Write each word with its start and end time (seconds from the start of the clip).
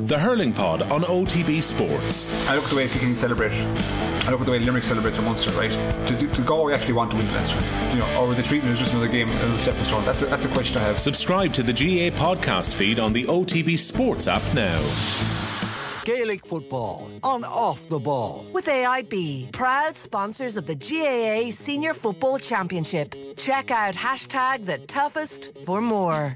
The 0.00 0.18
Hurling 0.18 0.54
Pod 0.54 0.80
on 0.90 1.02
OTB 1.02 1.62
Sports. 1.62 2.48
I 2.48 2.54
look 2.54 2.64
at 2.64 2.70
the 2.70 2.76
way 2.76 2.88
Kilkenny 2.88 3.14
celebrate. 3.14 3.52
I 3.52 4.30
look 4.30 4.40
at 4.40 4.46
the 4.46 4.52
way 4.52 4.58
Limerick 4.58 4.84
celebrate 4.84 5.10
their 5.10 5.20
Munster, 5.20 5.50
right? 5.50 5.70
To, 6.08 6.16
to, 6.16 6.26
to 6.26 6.42
go, 6.42 6.64
we 6.64 6.72
actually 6.72 6.94
want 6.94 7.10
to 7.10 7.18
win 7.18 7.26
the 7.26 7.32
Leinster. 7.34 7.60
You 7.90 7.96
know, 7.96 8.20
or 8.20 8.34
the 8.34 8.42
treatment 8.42 8.72
is 8.72 8.78
just 8.78 8.92
another 8.92 9.08
game, 9.08 9.28
another 9.28 9.58
stepping 9.58 9.84
stone. 9.84 10.02
That's 10.06 10.22
a, 10.22 10.26
that's 10.26 10.46
a 10.46 10.48
question 10.48 10.78
I 10.78 10.84
have. 10.84 10.98
Subscribe 10.98 11.52
to 11.52 11.62
the 11.62 11.72
GAA 11.72 12.16
podcast 12.16 12.74
feed 12.74 12.98
on 12.98 13.12
the 13.12 13.24
OTB 13.24 13.78
Sports 13.78 14.26
app 14.26 14.42
now. 14.54 14.80
Gaelic 16.04 16.46
football 16.46 17.10
on 17.22 17.44
off 17.44 17.86
the 17.90 17.98
ball. 17.98 18.46
With 18.54 18.66
AIB, 18.66 19.52
proud 19.52 19.96
sponsors 19.96 20.56
of 20.56 20.66
the 20.66 20.76
GAA 20.76 21.50
Senior 21.50 21.92
Football 21.92 22.38
Championship. 22.38 23.14
Check 23.36 23.70
out 23.70 23.94
hashtag 23.94 24.64
the 24.64 24.78
toughest 24.86 25.58
for 25.66 25.82
more. 25.82 26.34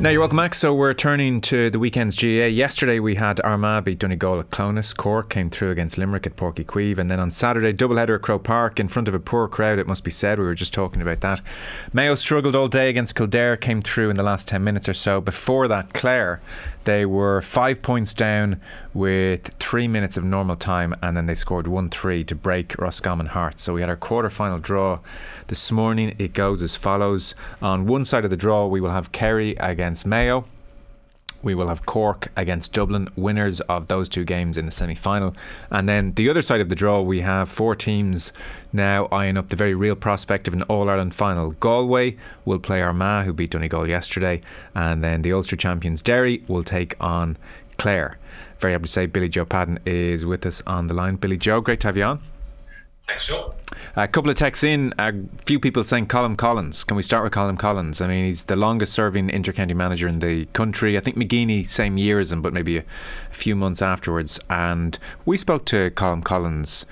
Now 0.00 0.08
you're 0.08 0.20
welcome 0.20 0.38
back. 0.38 0.54
So 0.54 0.72
we're 0.72 0.94
turning 0.94 1.42
to 1.42 1.68
the 1.68 1.78
weekend's 1.78 2.16
GAA. 2.16 2.46
Yesterday 2.46 3.00
we 3.00 3.16
had 3.16 3.38
Armagh 3.42 3.84
beat 3.84 3.98
Donegal 3.98 4.40
at 4.40 4.48
Clones. 4.48 4.94
Cork 4.94 5.28
came 5.28 5.50
through 5.50 5.72
against 5.72 5.98
Limerick 5.98 6.26
at 6.26 6.36
Uí 6.36 6.64
Chaoimh. 6.64 6.96
And 6.96 7.10
then 7.10 7.20
on 7.20 7.30
Saturday, 7.30 7.74
doubleheader 7.74 8.14
at 8.14 8.22
Croke 8.22 8.42
Park 8.42 8.80
in 8.80 8.88
front 8.88 9.08
of 9.08 9.14
a 9.14 9.20
poor 9.20 9.46
crowd, 9.46 9.78
it 9.78 9.86
must 9.86 10.02
be 10.02 10.10
said. 10.10 10.38
We 10.38 10.46
were 10.46 10.54
just 10.54 10.72
talking 10.72 11.02
about 11.02 11.20
that. 11.20 11.42
Mayo 11.92 12.14
struggled 12.14 12.56
all 12.56 12.66
day 12.66 12.88
against 12.88 13.14
Kildare, 13.14 13.58
came 13.58 13.82
through 13.82 14.08
in 14.08 14.16
the 14.16 14.22
last 14.22 14.48
10 14.48 14.64
minutes 14.64 14.88
or 14.88 14.94
so. 14.94 15.20
Before 15.20 15.68
that, 15.68 15.92
Clare 15.92 16.40
they 16.84 17.04
were 17.04 17.40
five 17.42 17.82
points 17.82 18.14
down 18.14 18.60
with 18.94 19.48
three 19.54 19.86
minutes 19.86 20.16
of 20.16 20.24
normal 20.24 20.56
time, 20.56 20.94
and 21.02 21.16
then 21.16 21.26
they 21.26 21.34
scored 21.34 21.66
1 21.66 21.90
3 21.90 22.24
to 22.24 22.34
break 22.34 22.78
Roscommon 22.78 23.26
Hearts. 23.26 23.62
So 23.62 23.74
we 23.74 23.80
had 23.80 23.90
our 23.90 23.96
quarter 23.96 24.30
final 24.30 24.58
draw 24.58 25.00
this 25.48 25.70
morning. 25.70 26.14
It 26.18 26.32
goes 26.32 26.62
as 26.62 26.76
follows 26.76 27.34
On 27.60 27.86
one 27.86 28.04
side 28.04 28.24
of 28.24 28.30
the 28.30 28.36
draw, 28.36 28.66
we 28.66 28.80
will 28.80 28.90
have 28.90 29.12
Kerry 29.12 29.56
against 29.56 30.06
Mayo. 30.06 30.46
We 31.42 31.54
will 31.54 31.68
have 31.68 31.86
Cork 31.86 32.30
against 32.36 32.72
Dublin, 32.72 33.08
winners 33.16 33.60
of 33.62 33.86
those 33.86 34.08
two 34.08 34.24
games 34.24 34.56
in 34.56 34.66
the 34.66 34.72
semi 34.72 34.94
final. 34.94 35.34
And 35.70 35.88
then 35.88 36.12
the 36.14 36.28
other 36.28 36.42
side 36.42 36.60
of 36.60 36.68
the 36.68 36.74
draw, 36.74 37.00
we 37.00 37.20
have 37.20 37.48
four 37.48 37.74
teams 37.74 38.32
now 38.72 39.08
eyeing 39.10 39.36
up 39.36 39.48
the 39.48 39.56
very 39.56 39.74
real 39.74 39.96
prospect 39.96 40.46
of 40.46 40.54
an 40.54 40.62
All 40.62 40.88
Ireland 40.90 41.14
final. 41.14 41.52
Galway 41.52 42.16
will 42.44 42.58
play 42.58 42.82
Armagh, 42.82 43.24
who 43.24 43.32
beat 43.32 43.50
Donegal 43.50 43.88
yesterday. 43.88 44.40
And 44.74 45.02
then 45.02 45.22
the 45.22 45.32
Ulster 45.32 45.56
champions 45.56 46.02
Derry 46.02 46.44
will 46.46 46.64
take 46.64 46.94
on 47.02 47.36
Clare. 47.78 48.18
Very 48.58 48.74
happy 48.74 48.84
to 48.84 48.90
say 48.90 49.06
Billy 49.06 49.30
Joe 49.30 49.46
Padden 49.46 49.78
is 49.86 50.26
with 50.26 50.44
us 50.44 50.62
on 50.66 50.86
the 50.86 50.94
line. 50.94 51.16
Billy 51.16 51.38
Joe, 51.38 51.62
great 51.62 51.80
to 51.80 51.88
have 51.88 51.96
you 51.96 52.04
on. 52.04 52.20
Joe. 53.18 53.54
A 53.96 54.08
couple 54.08 54.30
of 54.30 54.36
texts 54.36 54.64
in. 54.64 54.94
A 54.98 55.12
few 55.44 55.58
people 55.58 55.84
saying 55.84 56.06
Colm 56.06 56.36
Collins. 56.36 56.84
Can 56.84 56.96
we 56.96 57.02
start 57.02 57.24
with 57.24 57.32
Colm 57.32 57.58
Collins? 57.58 58.00
I 58.00 58.08
mean, 58.08 58.24
he's 58.24 58.44
the 58.44 58.56
longest 58.56 58.92
serving 58.92 59.28
intercounty 59.28 59.74
manager 59.74 60.08
in 60.08 60.20
the 60.20 60.46
country. 60.46 60.96
I 60.96 61.00
think 61.00 61.16
McGeeney, 61.16 61.66
same 61.66 61.96
year 61.96 62.18
as 62.20 62.32
him, 62.32 62.42
but 62.42 62.52
maybe 62.52 62.78
a 62.78 62.84
few 63.30 63.56
months 63.56 63.82
afterwards. 63.82 64.40
And 64.48 64.98
we 65.24 65.36
spoke 65.36 65.64
to 65.66 65.90
Colm 65.90 66.24
Collins 66.24 66.86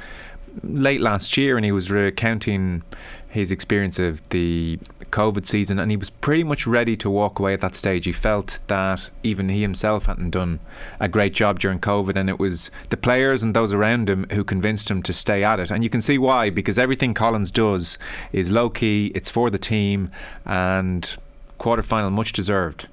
late 0.63 1.01
last 1.01 1.37
year, 1.37 1.57
and 1.57 1.65
he 1.65 1.73
was 1.73 1.91
recounting 1.91 2.83
his 3.29 3.51
experience 3.51 3.99
of 3.99 4.27
the 4.31 4.79
COVID 5.11 5.47
season, 5.47 5.79
and 5.79 5.91
he 5.91 5.97
was 5.97 6.11
pretty 6.11 6.45
much 6.45 6.67
ready 6.67 6.97
to 6.97 7.11
walk 7.11 7.39
away 7.39 7.55
at 7.55 7.61
that 7.61 7.75
stage. 7.75 8.05
He 8.05 8.13
felt 8.13 8.59
that 8.67 9.11
even 9.23 9.49
he 9.49 9.63
himself 9.63 10.07
hadn't 10.07 10.31
done 10.31 10.61
a 11.01 11.09
great 11.09 11.33
job 11.33 11.59
during 11.59 11.81
COVID, 11.81 12.17
and 12.17 12.29
it 12.29 12.39
was 12.39 12.71
the 12.91 12.97
players 12.97 13.43
and 13.43 13.55
those 13.55 13.73
around 13.73 14.09
him 14.11 14.27
who 14.33 14.45
convinced 14.45 14.91
him 14.91 15.03
to 15.03 15.13
stay 15.13 15.43
at 15.43 15.61
it. 15.61 15.71
And 15.71 15.83
you 15.83 15.91
can 15.91 16.03
see 16.03 16.19
why, 16.19 16.51
because 16.51 16.79
everything 16.79 17.15
Collins 17.15 17.51
does 17.51 17.99
is 18.33 18.51
low 18.51 18.71
key, 18.71 19.13
it's 19.15 19.31
for 19.31 19.51
the 19.51 19.59
team, 19.59 20.11
and 20.45 21.17
quarter 21.59 21.83
final 21.83 22.11
much 22.11 22.33
deserved. 22.33 22.89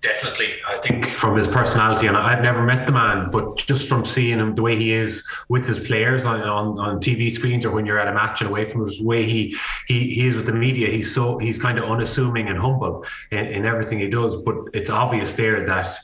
Definitely, 0.00 0.54
I 0.66 0.78
think 0.78 1.04
from 1.04 1.36
his 1.36 1.46
personality, 1.46 2.06
and 2.06 2.16
I've 2.16 2.40
never 2.40 2.62
met 2.62 2.86
the 2.86 2.92
man, 2.92 3.30
but 3.30 3.58
just 3.58 3.86
from 3.86 4.06
seeing 4.06 4.38
him, 4.38 4.54
the 4.54 4.62
way 4.62 4.74
he 4.74 4.94
is 4.94 5.22
with 5.50 5.68
his 5.68 5.78
players 5.78 6.24
on, 6.24 6.40
on, 6.40 6.78
on 6.78 7.00
TV 7.00 7.30
screens 7.30 7.66
or 7.66 7.70
when 7.70 7.84
you're 7.84 7.98
at 7.98 8.08
a 8.08 8.14
match 8.14 8.40
and 8.40 8.48
away 8.48 8.64
from 8.64 8.86
his 8.86 8.98
way 9.02 9.24
he 9.24 9.54
he 9.86 10.14
he 10.14 10.26
is 10.26 10.36
with 10.36 10.46
the 10.46 10.54
media, 10.54 10.88
he's 10.88 11.14
so 11.14 11.36
he's 11.36 11.58
kind 11.58 11.76
of 11.78 11.84
unassuming 11.84 12.48
and 12.48 12.58
humble 12.58 13.04
in, 13.30 13.44
in 13.44 13.66
everything 13.66 13.98
he 13.98 14.08
does. 14.08 14.36
But 14.36 14.54
it's 14.72 14.88
obvious 14.88 15.34
there 15.34 15.66
that 15.66 15.94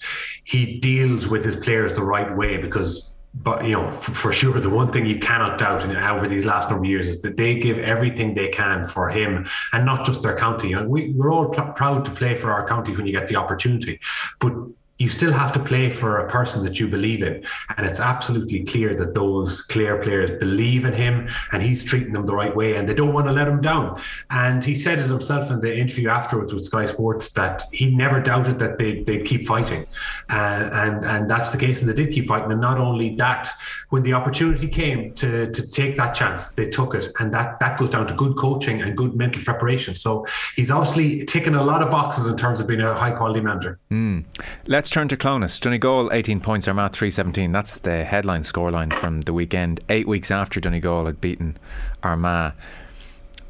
he 0.44 0.78
deals 0.78 1.26
with 1.26 1.42
his 1.42 1.56
players 1.56 1.94
the 1.94 2.02
right 2.02 2.36
way 2.36 2.58
because 2.58 3.15
but 3.42 3.64
you 3.64 3.72
know, 3.72 3.86
for, 3.86 4.12
for, 4.12 4.32
sure, 4.32 4.60
the 4.60 4.70
one 4.70 4.92
thing 4.92 5.06
you 5.06 5.18
cannot 5.18 5.58
doubt 5.58 5.84
in, 5.84 5.94
over 5.94 6.26
these 6.26 6.46
last 6.46 6.70
number 6.70 6.84
of 6.84 6.90
years 6.90 7.08
is 7.08 7.22
that 7.22 7.36
they 7.36 7.54
give 7.54 7.78
everything 7.78 8.34
they 8.34 8.48
can 8.48 8.84
for 8.84 9.10
him, 9.10 9.46
and 9.72 9.84
not 9.84 10.04
just 10.04 10.22
their 10.22 10.36
county. 10.36 10.72
And 10.72 10.88
we, 10.88 11.10
we're 11.12 11.32
all 11.32 11.48
pl- 11.48 11.72
proud 11.74 12.04
to 12.06 12.10
play 12.10 12.34
for 12.34 12.52
our 12.52 12.66
county 12.66 12.96
when 12.96 13.06
you 13.06 13.12
get 13.12 13.28
the 13.28 13.36
opportunity, 13.36 14.00
but 14.40 14.52
you 14.98 15.08
still 15.08 15.32
have 15.32 15.52
to 15.52 15.60
play 15.60 15.90
for 15.90 16.18
a 16.18 16.28
person 16.28 16.64
that 16.64 16.80
you 16.80 16.88
believe 16.88 17.22
in. 17.22 17.42
And 17.76 17.86
it's 17.86 18.00
absolutely 18.00 18.64
clear 18.64 18.94
that 18.96 19.14
those 19.14 19.60
Clare 19.62 19.98
players 19.98 20.30
believe 20.30 20.84
in 20.84 20.94
him 20.94 21.28
and 21.52 21.62
he's 21.62 21.84
treating 21.84 22.12
them 22.12 22.26
the 22.26 22.34
right 22.34 22.54
way 22.54 22.76
and 22.76 22.88
they 22.88 22.94
don't 22.94 23.12
want 23.12 23.26
to 23.26 23.32
let 23.32 23.46
him 23.46 23.60
down. 23.60 24.00
And 24.30 24.64
he 24.64 24.74
said 24.74 24.98
it 24.98 25.06
himself 25.06 25.50
in 25.50 25.60
the 25.60 25.76
interview 25.76 26.08
afterwards 26.08 26.52
with 26.54 26.64
Sky 26.64 26.86
Sports 26.86 27.30
that 27.30 27.64
he 27.72 27.94
never 27.94 28.20
doubted 28.20 28.58
that 28.58 28.78
they'd, 28.78 29.04
they'd 29.06 29.26
keep 29.26 29.46
fighting. 29.46 29.84
Uh, 30.30 30.70
and, 30.72 31.04
and 31.04 31.30
that's 31.30 31.52
the 31.52 31.58
case, 31.58 31.80
and 31.80 31.90
they 31.90 31.94
did 31.94 32.12
keep 32.12 32.26
fighting. 32.26 32.50
And 32.50 32.60
not 32.60 32.78
only 32.78 33.14
that, 33.16 33.50
when 33.90 34.02
the 34.02 34.14
opportunity 34.14 34.68
came 34.68 35.12
to, 35.14 35.50
to 35.52 35.70
take 35.70 35.96
that 35.96 36.14
chance, 36.14 36.48
they 36.50 36.68
took 36.68 36.94
it. 36.94 37.08
And 37.18 37.32
that, 37.34 37.60
that 37.60 37.78
goes 37.78 37.90
down 37.90 38.06
to 38.06 38.14
good 38.14 38.36
coaching 38.36 38.82
and 38.82 38.96
good 38.96 39.14
mental 39.14 39.42
preparation. 39.42 39.94
So 39.94 40.26
he's 40.56 40.70
obviously 40.70 41.24
ticking 41.24 41.54
a 41.54 41.62
lot 41.62 41.82
of 41.82 41.90
boxes 41.90 42.26
in 42.26 42.36
terms 42.36 42.60
of 42.60 42.66
being 42.66 42.80
a 42.80 42.94
high 42.94 43.12
quality 43.12 43.40
manager. 43.40 43.78
Mm. 43.90 44.24
Let's 44.66 44.85
Let's 44.86 44.94
turn 44.94 45.08
to 45.08 45.16
Clones. 45.16 45.58
Donegal, 45.58 46.12
18 46.12 46.38
points, 46.38 46.68
Armagh 46.68 46.92
317. 46.92 47.50
That's 47.50 47.80
the 47.80 48.04
headline 48.04 48.42
scoreline 48.42 48.92
from 48.92 49.22
the 49.22 49.32
weekend. 49.32 49.80
Eight 49.88 50.06
weeks 50.06 50.30
after 50.30 50.60
Donegal 50.60 51.06
had 51.06 51.20
beaten 51.20 51.56
Armagh. 52.04 52.52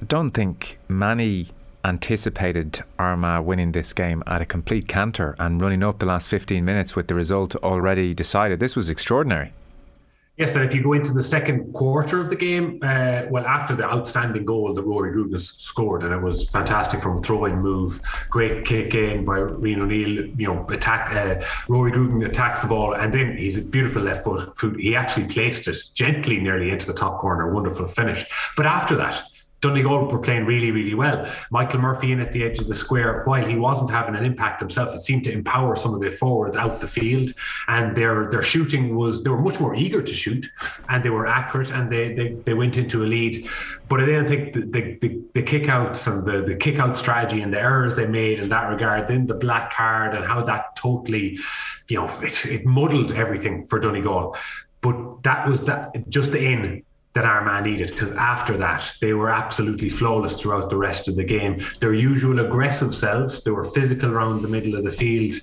Don't 0.05 0.31
think 0.31 0.79
many 0.89 1.49
anticipated 1.85 2.83
Armagh 2.99 3.45
winning 3.45 3.73
this 3.73 3.93
game 3.93 4.23
at 4.27 4.41
a 4.41 4.47
complete 4.47 4.89
canter 4.89 5.37
and 5.39 5.61
running 5.61 5.83
up 5.83 5.99
the 5.99 6.07
last 6.07 6.31
15 6.31 6.65
minutes 6.65 6.97
with 6.97 7.07
the 7.07 7.15
result 7.15 7.55
already 7.57 8.15
decided. 8.15 8.59
This 8.59 8.75
was 8.75 8.89
extraordinary. 8.89 9.53
Yes, 10.37 10.55
and 10.55 10.65
if 10.67 10.75
you 10.75 10.83
go 10.83 10.93
into 10.93 11.13
the 11.15 11.23
second 11.23 11.73
quarter 11.73 12.21
of 12.21 12.29
the 12.29 12.37
game, 12.37 12.79
uh, 12.83 13.23
well, 13.31 13.47
after 13.47 13.75
the 13.75 13.85
outstanding 13.85 14.45
goal 14.45 14.75
that 14.75 14.83
Rory 14.83 15.13
Grugan 15.13 15.41
scored, 15.41 16.03
and 16.03 16.13
it 16.13 16.21
was 16.21 16.51
fantastic 16.51 17.01
from 17.01 17.19
a 17.19 17.23
throwing 17.23 17.57
move, 17.57 18.03
great 18.29 18.67
kick 18.67 18.95
in 18.95 19.25
by 19.25 19.39
Rian 19.39 19.83
O'Neill. 19.83 20.27
You 20.39 20.47
know, 20.49 20.67
attack 20.69 21.11
uh, 21.11 21.43
Rory 21.69 21.91
Grugan 21.91 22.27
attacks 22.29 22.61
the 22.61 22.69
ball, 22.69 22.95
and 22.95 23.15
then 23.15 23.39
he's 23.39 23.57
a 23.57 23.63
beautiful 23.63 24.03
left 24.03 24.25
foot. 24.25 24.77
He 24.79 24.95
actually 24.95 25.27
placed 25.27 25.69
it 25.69 25.79
gently, 25.95 26.39
nearly 26.39 26.71
into 26.71 26.87
the 26.87 26.95
top 26.95 27.19
corner. 27.19 27.51
Wonderful 27.55 27.87
finish. 27.87 28.27
But 28.59 28.67
after 28.67 28.95
that, 28.97 29.23
Donegal 29.61 30.07
were 30.07 30.19
playing 30.19 30.45
really, 30.45 30.71
really 30.71 30.95
well. 30.95 31.27
Michael 31.51 31.81
Murphy 31.81 32.13
in 32.13 32.21
at 32.21 32.33
the 32.33 32.45
edge 32.45 32.59
of 32.59 32.69
the 32.69 32.75
square, 32.75 33.23
while 33.25 33.45
he 33.45 33.57
wasn't 33.57 33.91
having 33.91 34.15
an 34.15 34.25
impact 34.25 34.61
himself, 34.61 34.95
it 34.95 35.01
seemed 35.01 35.25
to 35.25 35.33
empower 35.33 35.77
some 35.77 35.95
of 35.95 36.01
the 36.01 36.11
forwards 36.11 36.57
out 36.57 36.81
the 36.81 36.87
field. 36.87 37.33
And 37.69 37.97
their 37.97 38.29
their 38.31 38.43
shooting 38.43 38.97
was 38.97 39.23
they 39.25 39.31
were 39.31 39.41
much 39.41 39.59
more 39.59 39.75
eager 39.75 40.03
to 40.03 40.15
shoot, 40.15 40.47
and 40.89 41.03
they 41.03 41.11
were 41.11 41.27
accurate, 41.27 41.71
and 41.71 41.91
they 41.91 42.15
they, 42.15 42.29
they 42.45 42.55
went 42.55 42.77
into 42.77 43.05
a 43.05 43.07
lead. 43.07 43.49
But 43.89 44.01
I 44.01 44.07
didn't 44.07 44.29
think 44.29 44.53
the 44.53 44.61
the, 44.61 44.99
the, 45.01 45.23
the 45.35 45.43
kick 45.43 45.69
outs 45.69 46.07
and 46.07 46.25
the 46.25 46.43
the 46.43 46.57
kick 46.57 46.79
out 46.79 46.97
strategy 46.97 47.41
and 47.41 47.53
the 47.53 47.61
errors 47.61 47.97
they 47.97 48.07
made 48.07 48.39
in 48.41 48.49
that 48.51 48.69
regard, 48.69 49.09
then 49.09 49.27
the 49.27 49.35
black 49.35 49.73
card 49.73 50.15
and 50.15 50.25
how 50.25 50.43
that 50.43 50.77
totally, 50.77 51.39
you 51.89 51.97
know, 51.97 52.07
it, 52.23 52.45
it 52.47 52.67
muddled 52.67 53.13
everything 53.13 53.67
for 53.67 53.79
Donegal. 53.79 54.37
But 54.83 55.23
that 55.25 55.49
was 55.49 55.65
that 55.65 56.09
just 56.09 56.33
the 56.33 56.45
in 56.45 56.85
that 57.17 57.25
Armagh 57.25 57.65
needed 57.65 57.89
because 57.89 58.11
after 58.13 58.59
that 58.59 58.95
they 59.01 59.15
were 59.15 59.31
absolutely 59.31 59.89
flawless 59.89 60.39
throughout 60.39 60.69
the 60.69 60.77
rest 60.77 61.09
of 61.09 61.17
the 61.17 61.25
game. 61.25 61.59
Their 61.81 61.95
usual 61.95 62.41
aggressive 62.41 62.95
selves, 62.95 63.43
they 63.43 63.51
were 63.51 63.65
physical 63.65 64.11
around 64.11 64.43
the 64.43 64.49
middle 64.49 64.75
of 64.75 64.85
the 64.85 64.91
field, 64.91 65.35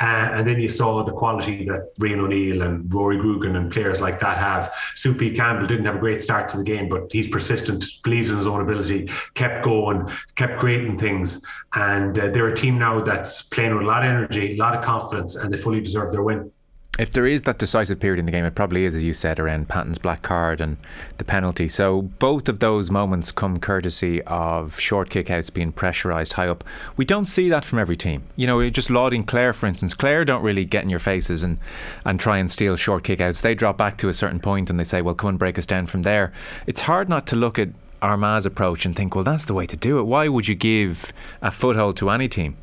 uh, 0.00 0.04
and 0.36 0.46
then 0.46 0.60
you 0.60 0.68
saw 0.68 1.02
the 1.02 1.12
quality 1.12 1.64
that 1.64 1.94
Rian 1.98 2.18
O'Neill 2.18 2.60
and 2.62 2.92
Rory 2.92 3.16
Grugan 3.16 3.56
and 3.56 3.72
players 3.72 4.00
like 4.00 4.20
that 4.20 4.36
have. 4.36 4.74
Soupy 4.94 5.30
Campbell 5.34 5.66
didn't 5.66 5.86
have 5.86 5.96
a 5.96 5.98
great 5.98 6.20
start 6.20 6.50
to 6.50 6.58
the 6.58 6.64
game, 6.64 6.88
but 6.88 7.10
he's 7.10 7.28
persistent, 7.28 7.82
believes 8.04 8.28
in 8.28 8.36
his 8.36 8.46
own 8.46 8.60
ability, 8.60 9.08
kept 9.32 9.64
going, 9.64 10.08
kept 10.36 10.60
creating 10.60 10.98
things, 10.98 11.42
and 11.74 12.18
uh, 12.18 12.28
they're 12.28 12.48
a 12.48 12.54
team 12.54 12.78
now 12.78 13.00
that's 13.00 13.40
playing 13.40 13.74
with 13.74 13.84
a 13.84 13.86
lot 13.86 14.04
of 14.04 14.10
energy, 14.10 14.52
a 14.52 14.56
lot 14.56 14.76
of 14.76 14.84
confidence, 14.84 15.34
and 15.34 15.50
they 15.50 15.56
fully 15.56 15.80
deserve 15.80 16.12
their 16.12 16.22
win 16.22 16.52
if 16.98 17.10
there 17.10 17.26
is 17.26 17.42
that 17.42 17.58
decisive 17.58 17.98
period 17.98 18.20
in 18.20 18.26
the 18.26 18.32
game, 18.32 18.44
it 18.44 18.54
probably 18.54 18.84
is, 18.84 18.94
as 18.94 19.02
you 19.02 19.14
said, 19.14 19.40
around 19.40 19.66
Patton's 19.66 19.96
black 19.96 20.20
card 20.20 20.60
and 20.60 20.76
the 21.16 21.24
penalty. 21.24 21.66
So 21.66 22.02
both 22.02 22.50
of 22.50 22.58
those 22.58 22.90
moments 22.90 23.32
come 23.32 23.58
courtesy 23.58 24.20
of 24.24 24.78
short 24.78 25.08
kickouts 25.08 25.52
being 25.52 25.72
pressurised 25.72 26.34
high 26.34 26.48
up. 26.48 26.62
We 26.98 27.06
don't 27.06 27.24
see 27.24 27.48
that 27.48 27.64
from 27.64 27.78
every 27.78 27.96
team. 27.96 28.24
You 28.36 28.46
know, 28.46 28.68
just 28.68 28.90
lauding 28.90 29.24
Clare, 29.24 29.54
for 29.54 29.66
instance. 29.66 29.94
Clare 29.94 30.26
don't 30.26 30.42
really 30.42 30.66
get 30.66 30.84
in 30.84 30.90
your 30.90 30.98
faces 30.98 31.42
and, 31.42 31.56
and 32.04 32.20
try 32.20 32.36
and 32.36 32.50
steal 32.50 32.76
short 32.76 33.04
kickouts. 33.04 33.40
They 33.40 33.54
drop 33.54 33.78
back 33.78 33.96
to 33.98 34.10
a 34.10 34.14
certain 34.14 34.38
point 34.38 34.68
and 34.68 34.78
they 34.78 34.84
say, 34.84 35.00
well, 35.00 35.14
come 35.14 35.30
and 35.30 35.38
break 35.38 35.58
us 35.58 35.64
down 35.64 35.86
from 35.86 36.02
there. 36.02 36.30
It's 36.66 36.82
hard 36.82 37.08
not 37.08 37.26
to 37.28 37.36
look 37.36 37.58
at 37.58 37.70
Armagh's 38.02 38.44
approach 38.44 38.84
and 38.84 38.94
think, 38.94 39.14
well, 39.14 39.24
that's 39.24 39.46
the 39.46 39.54
way 39.54 39.64
to 39.64 39.76
do 39.78 39.98
it. 39.98 40.02
Why 40.02 40.28
would 40.28 40.46
you 40.46 40.54
give 40.54 41.10
a 41.40 41.50
foothold 41.50 41.96
to 41.98 42.10
any 42.10 42.28
team? 42.28 42.58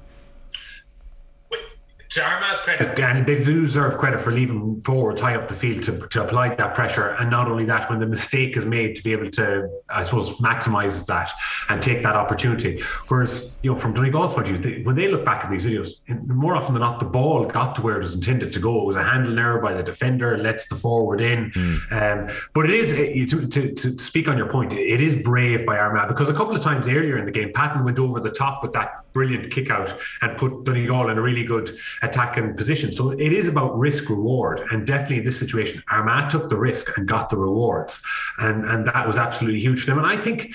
To 2.10 2.24
Armagh's 2.24 2.60
credit, 2.60 3.00
and 3.00 3.24
they 3.24 3.44
do 3.44 3.62
deserve 3.62 4.00
credit 4.00 4.20
for 4.20 4.32
leaving 4.32 4.82
forwards 4.82 5.22
high 5.22 5.36
up 5.36 5.48
the 5.48 5.54
field 5.54 5.84
to, 5.84 6.08
to 6.08 6.24
apply 6.24 6.56
that 6.56 6.74
pressure. 6.74 7.10
And 7.20 7.30
not 7.30 7.48
only 7.48 7.66
that, 7.66 7.88
when 7.88 8.00
the 8.00 8.08
mistake 8.08 8.58
is 8.58 8.66
made, 8.66 8.96
to 8.96 9.04
be 9.04 9.12
able 9.12 9.30
to, 9.30 9.70
I 9.90 10.02
suppose, 10.02 10.32
maximise 10.38 11.06
that 11.06 11.30
and 11.70 11.84
take 11.84 12.02
that 12.02 12.16
opportunity. 12.16 12.82
Whereas, 13.10 13.54
you 13.62 13.72
know, 13.72 13.78
from 13.78 13.94
Donegal's 13.94 14.34
point 14.34 14.50
of 14.50 14.56
view, 14.56 14.78
they, 14.78 14.82
when 14.82 14.96
they 14.96 15.08
look 15.08 15.24
back 15.24 15.44
at 15.44 15.52
these 15.52 15.68
videos, 15.68 15.90
more 16.26 16.56
often 16.56 16.74
than 16.74 16.82
not, 16.82 17.00
the 17.00 17.06
ball 17.06 17.46
got 17.46 17.76
to 17.76 17.84
where 17.84 17.98
it 17.98 18.00
was 18.00 18.16
intended 18.16 18.54
to 18.54 18.60
go. 18.60 18.82
It 18.82 18.86
was 18.86 18.96
a 18.96 19.04
handling 19.04 19.38
error 19.38 19.62
by 19.62 19.74
the 19.74 19.84
defender, 19.84 20.36
lets 20.36 20.68
the 20.68 20.74
forward 20.74 21.22
in. 21.22 21.52
Mm. 21.52 21.92
Um, 21.92 22.36
but 22.56 22.68
it 22.68 22.74
is, 22.74 22.90
to, 23.32 23.48
to, 23.48 23.72
to, 23.72 24.00
speak 24.00 24.28
on 24.28 24.36
your 24.36 24.50
point, 24.50 24.74
it 24.74 25.00
is 25.00 25.16
brave 25.16 25.64
by 25.64 25.78
Armagh 25.78 26.08
because 26.08 26.28
a 26.28 26.34
couple 26.34 26.56
of 26.56 26.64
times 26.64 26.88
earlier 26.88 27.20
in 27.20 27.26
the 27.26 27.32
game, 27.32 27.52
Patton 27.54 27.84
went 27.84 28.00
over 28.00 28.20
the 28.20 28.32
top 28.32 28.64
with 28.64 28.74
that 28.74 29.04
brilliant 29.14 29.52
kick 29.52 29.70
out 29.70 29.94
and 30.22 30.38
put 30.38 30.64
Donegal 30.64 31.10
in 31.10 31.18
a 31.18 31.22
really 31.22 31.44
good 31.44 31.78
attacking 32.01 32.56
position. 32.56 32.92
So 32.92 33.12
it 33.12 33.34
is 33.34 33.48
about 33.48 33.78
risk 33.78 34.10
reward. 34.10 34.62
And 34.72 34.86
definitely 34.86 35.18
in 35.18 35.24
this 35.24 35.40
situation, 35.40 35.84
Armagh 35.90 36.30
took 36.30 36.50
the 36.50 36.57
risk 36.57 36.98
and 36.98 37.07
got 37.07 37.30
the 37.30 37.38
rewards. 37.38 38.01
And 38.38 38.66
and 38.66 38.88
that 38.88 39.07
was 39.07 39.18
absolutely 39.18 39.60
huge 39.60 39.81
for 39.81 39.88
them. 39.88 39.98
And 39.98 40.07
I 40.07 40.18
think 40.22 40.51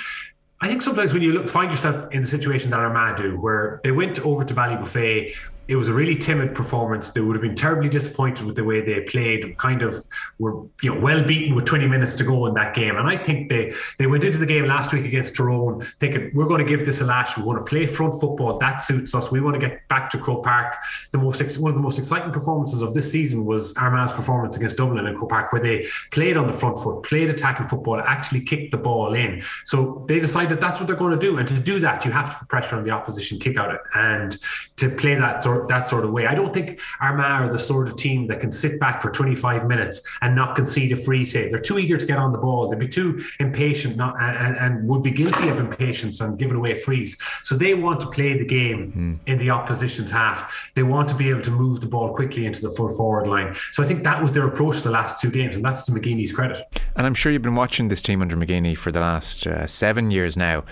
I 0.60 0.68
think 0.68 0.82
sometimes 0.82 1.12
when 1.12 1.22
you 1.22 1.32
look, 1.32 1.48
find 1.48 1.70
yourself 1.70 2.10
in 2.12 2.22
the 2.22 2.28
situation 2.28 2.70
that 2.70 2.80
Armagh 2.80 3.16
do, 3.18 3.38
where 3.38 3.80
they 3.82 3.92
went 3.92 4.18
over 4.20 4.44
to 4.44 4.54
Ballybofey 4.54 5.34
it 5.66 5.76
was 5.76 5.88
a 5.88 5.92
really 5.92 6.14
timid 6.14 6.54
performance. 6.54 7.10
They 7.10 7.20
would 7.20 7.34
have 7.36 7.42
been 7.42 7.56
terribly 7.56 7.88
disappointed 7.88 8.44
with 8.44 8.56
the 8.56 8.64
way 8.64 8.80
they 8.82 9.00
played. 9.00 9.56
Kind 9.56 9.82
of 9.82 10.04
were 10.38 10.66
you 10.82 10.94
know 10.94 11.00
well 11.00 11.24
beaten 11.24 11.54
with 11.54 11.64
20 11.64 11.86
minutes 11.86 12.14
to 12.14 12.24
go 12.24 12.46
in 12.46 12.54
that 12.54 12.74
game. 12.74 12.96
And 12.96 13.08
I 13.08 13.16
think 13.16 13.48
they 13.48 13.72
they 13.98 14.06
went 14.06 14.24
into 14.24 14.38
the 14.38 14.46
game 14.46 14.66
last 14.66 14.92
week 14.92 15.04
against 15.04 15.34
Tyrone 15.34 15.86
thinking 16.00 16.30
we're 16.34 16.46
going 16.46 16.64
to 16.64 16.68
give 16.68 16.84
this 16.84 17.00
a 17.00 17.04
lash. 17.04 17.36
We 17.36 17.42
want 17.42 17.64
to 17.64 17.68
play 17.68 17.86
front 17.86 18.20
football. 18.20 18.58
That 18.58 18.78
suits 18.78 19.14
us. 19.14 19.30
We 19.30 19.40
want 19.40 19.54
to 19.54 19.60
get 19.60 19.88
back 19.88 20.10
to 20.10 20.18
Croke 20.18 20.44
Park. 20.44 20.76
The 21.12 21.18
most 21.18 21.40
one 21.58 21.70
of 21.70 21.76
the 21.76 21.82
most 21.82 21.98
exciting 21.98 22.32
performances 22.32 22.82
of 22.82 22.92
this 22.94 23.10
season 23.10 23.46
was 23.46 23.74
Armagh's 23.74 24.12
performance 24.12 24.56
against 24.56 24.76
Dublin 24.76 25.06
in 25.06 25.16
Croke 25.16 25.30
Park, 25.30 25.52
where 25.52 25.62
they 25.62 25.86
played 26.10 26.36
on 26.36 26.46
the 26.46 26.52
front 26.52 26.78
foot, 26.78 27.02
played 27.02 27.30
attacking 27.30 27.68
football, 27.68 27.98
actually 28.00 28.40
kicked 28.40 28.70
the 28.70 28.78
ball 28.78 29.14
in. 29.14 29.42
So 29.64 30.04
they 30.08 30.20
decided 30.20 30.60
that's 30.60 30.78
what 30.78 30.86
they're 30.86 30.96
going 30.96 31.18
to 31.18 31.18
do. 31.18 31.38
And 31.38 31.48
to 31.48 31.58
do 31.58 31.78
that, 31.80 32.04
you 32.04 32.12
have 32.12 32.30
to 32.30 32.36
put 32.38 32.48
pressure 32.48 32.76
on 32.76 32.84
the 32.84 32.90
opposition, 32.90 33.38
kick 33.38 33.56
out 33.56 33.74
it, 33.74 33.80
and 33.94 34.36
to 34.76 34.90
play 34.90 35.14
that 35.14 35.42
sort 35.42 35.53
sort 35.54 35.68
that 35.68 35.88
sort 35.88 36.04
of 36.04 36.10
way. 36.10 36.26
I 36.26 36.34
don't 36.34 36.52
think 36.52 36.80
Armagh 37.00 37.48
are 37.48 37.48
the 37.50 37.58
sort 37.58 37.88
of 37.88 37.96
team 37.96 38.26
that 38.28 38.40
can 38.40 38.52
sit 38.52 38.80
back 38.80 39.00
for 39.02 39.10
25 39.10 39.66
minutes 39.66 40.02
and 40.22 40.34
not 40.34 40.56
concede 40.56 40.92
a 40.92 40.96
free 40.96 41.24
save. 41.24 41.50
They're 41.50 41.60
too 41.60 41.78
eager 41.78 41.96
to 41.96 42.06
get 42.06 42.18
on 42.18 42.32
the 42.32 42.38
ball. 42.38 42.68
They'd 42.68 42.78
be 42.78 42.88
too 42.88 43.22
impatient, 43.40 43.96
not 43.96 44.20
and, 44.20 44.56
and 44.56 44.88
would 44.88 45.02
be 45.02 45.10
guilty 45.10 45.48
of 45.48 45.58
impatience 45.58 46.20
and 46.20 46.38
giving 46.38 46.56
away 46.56 46.74
frees. 46.74 47.16
So 47.42 47.54
they 47.54 47.74
want 47.74 48.00
to 48.00 48.08
play 48.08 48.36
the 48.38 48.44
game 48.44 48.92
mm. 48.92 49.30
in 49.30 49.38
the 49.38 49.50
opposition's 49.50 50.10
half. 50.10 50.70
They 50.74 50.82
want 50.82 51.08
to 51.08 51.14
be 51.14 51.30
able 51.30 51.42
to 51.42 51.50
move 51.50 51.80
the 51.80 51.86
ball 51.86 52.14
quickly 52.14 52.46
into 52.46 52.60
the 52.60 52.70
full 52.70 52.90
forward 52.90 53.26
line. 53.26 53.54
So 53.72 53.82
I 53.82 53.86
think 53.86 54.04
that 54.04 54.22
was 54.22 54.32
their 54.32 54.46
approach 54.46 54.82
the 54.82 54.90
last 54.90 55.20
two 55.20 55.30
games, 55.30 55.56
and 55.56 55.64
that's 55.64 55.82
to 55.84 55.92
McGeeney's 55.92 56.32
credit. 56.32 56.66
And 56.96 57.06
I'm 57.06 57.14
sure 57.14 57.32
you've 57.32 57.42
been 57.42 57.54
watching 57.54 57.88
this 57.88 58.02
team 58.02 58.22
under 58.22 58.36
McGeeney 58.36 58.76
for 58.76 58.92
the 58.92 59.00
last 59.00 59.46
uh, 59.46 59.66
seven 59.66 60.10
years 60.10 60.36
now. 60.36 60.64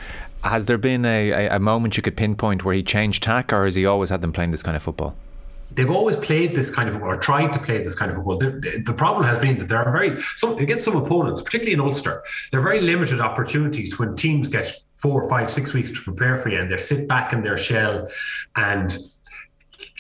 Has 0.44 0.64
there 0.64 0.78
been 0.78 1.04
a, 1.04 1.48
a, 1.48 1.58
moment 1.58 1.96
you 1.96 2.02
could 2.02 2.16
pinpoint 2.16 2.64
where 2.64 2.74
he 2.74 2.82
changed 2.82 3.22
tack, 3.22 3.52
or 3.52 3.64
has 3.64 3.76
he 3.76 3.86
always 3.86 4.10
had 4.10 4.22
them 4.22 4.32
playing 4.32 4.50
this 4.50 4.62
kind 4.62 4.76
of 4.76 4.82
football? 4.82 5.14
they've 5.74 5.90
always 5.90 6.16
played 6.16 6.54
this 6.54 6.70
kind 6.70 6.88
of 6.88 7.02
or 7.02 7.16
tried 7.16 7.52
to 7.52 7.58
play 7.58 7.82
this 7.82 7.94
kind 7.94 8.10
of 8.10 8.16
football. 8.16 8.38
The, 8.38 8.82
the, 8.84 8.92
problem 8.92 9.24
has 9.24 9.38
been 9.38 9.58
that 9.58 9.68
there 9.68 9.78
are 9.78 9.90
very 9.90 10.22
some 10.36 10.58
against 10.58 10.84
some 10.84 10.96
opponents, 10.96 11.40
particularly 11.40 11.72
in 11.72 11.80
Ulster, 11.80 12.22
there 12.50 12.60
are 12.60 12.62
very 12.62 12.80
limited 12.80 13.20
opportunities 13.20 13.98
when 13.98 14.14
teams 14.14 14.48
get 14.48 14.74
four, 14.96 15.28
five, 15.28 15.50
six 15.50 15.72
weeks 15.72 15.90
to 15.90 16.00
prepare 16.00 16.38
for 16.38 16.48
you, 16.50 16.58
and 16.58 16.70
they 16.70 16.78
sit 16.78 17.08
back 17.08 17.32
in 17.32 17.42
their 17.42 17.56
shell 17.56 18.08
and 18.56 18.98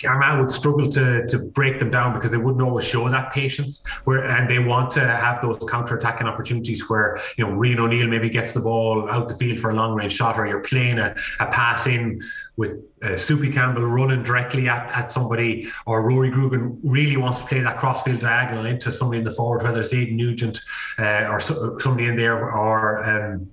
Armagh 0.04 0.40
would 0.40 0.50
struggle 0.50 0.88
to 0.88 1.26
to 1.26 1.38
break 1.38 1.78
them 1.78 1.90
down 1.90 2.14
because 2.14 2.30
they 2.30 2.38
wouldn't 2.38 2.62
always 2.62 2.84
show 2.84 3.08
that 3.08 3.32
patience. 3.32 3.84
Where 4.04 4.24
and 4.24 4.48
they 4.48 4.58
want 4.58 4.90
to 4.92 5.00
have 5.00 5.40
those 5.40 5.58
counter 5.68 5.96
attacking 5.96 6.26
opportunities 6.26 6.88
where 6.88 7.18
you 7.36 7.46
know 7.46 7.52
Rian 7.52 7.78
O'Neill 7.78 8.06
maybe 8.06 8.28
gets 8.28 8.52
the 8.52 8.60
ball 8.60 9.10
out 9.10 9.28
the 9.28 9.36
field 9.36 9.58
for 9.58 9.70
a 9.70 9.74
long 9.74 9.94
range 9.94 10.12
shot, 10.12 10.38
or 10.38 10.46
you're 10.46 10.60
playing 10.60 10.98
a, 10.98 11.14
a 11.40 11.46
pass 11.46 11.86
in 11.86 12.20
with 12.56 12.72
uh, 13.02 13.16
Soupy 13.16 13.50
Campbell 13.50 13.84
running 13.84 14.22
directly 14.22 14.68
at, 14.68 14.90
at 14.92 15.12
somebody, 15.12 15.70
or 15.86 16.02
Rory 16.02 16.30
Grugan 16.30 16.78
really 16.82 17.16
wants 17.16 17.40
to 17.40 17.46
play 17.46 17.60
that 17.60 17.78
crossfield 17.78 18.20
diagonal 18.20 18.66
into 18.66 18.92
somebody 18.92 19.18
in 19.18 19.24
the 19.24 19.30
forward, 19.30 19.62
whether 19.62 19.80
it's 19.80 19.92
Aidan 19.92 20.16
Nugent 20.16 20.60
uh, 20.98 21.26
or 21.28 21.40
so, 21.40 21.78
somebody 21.78 22.08
in 22.08 22.16
there, 22.16 22.50
or 22.50 23.04
um, 23.04 23.50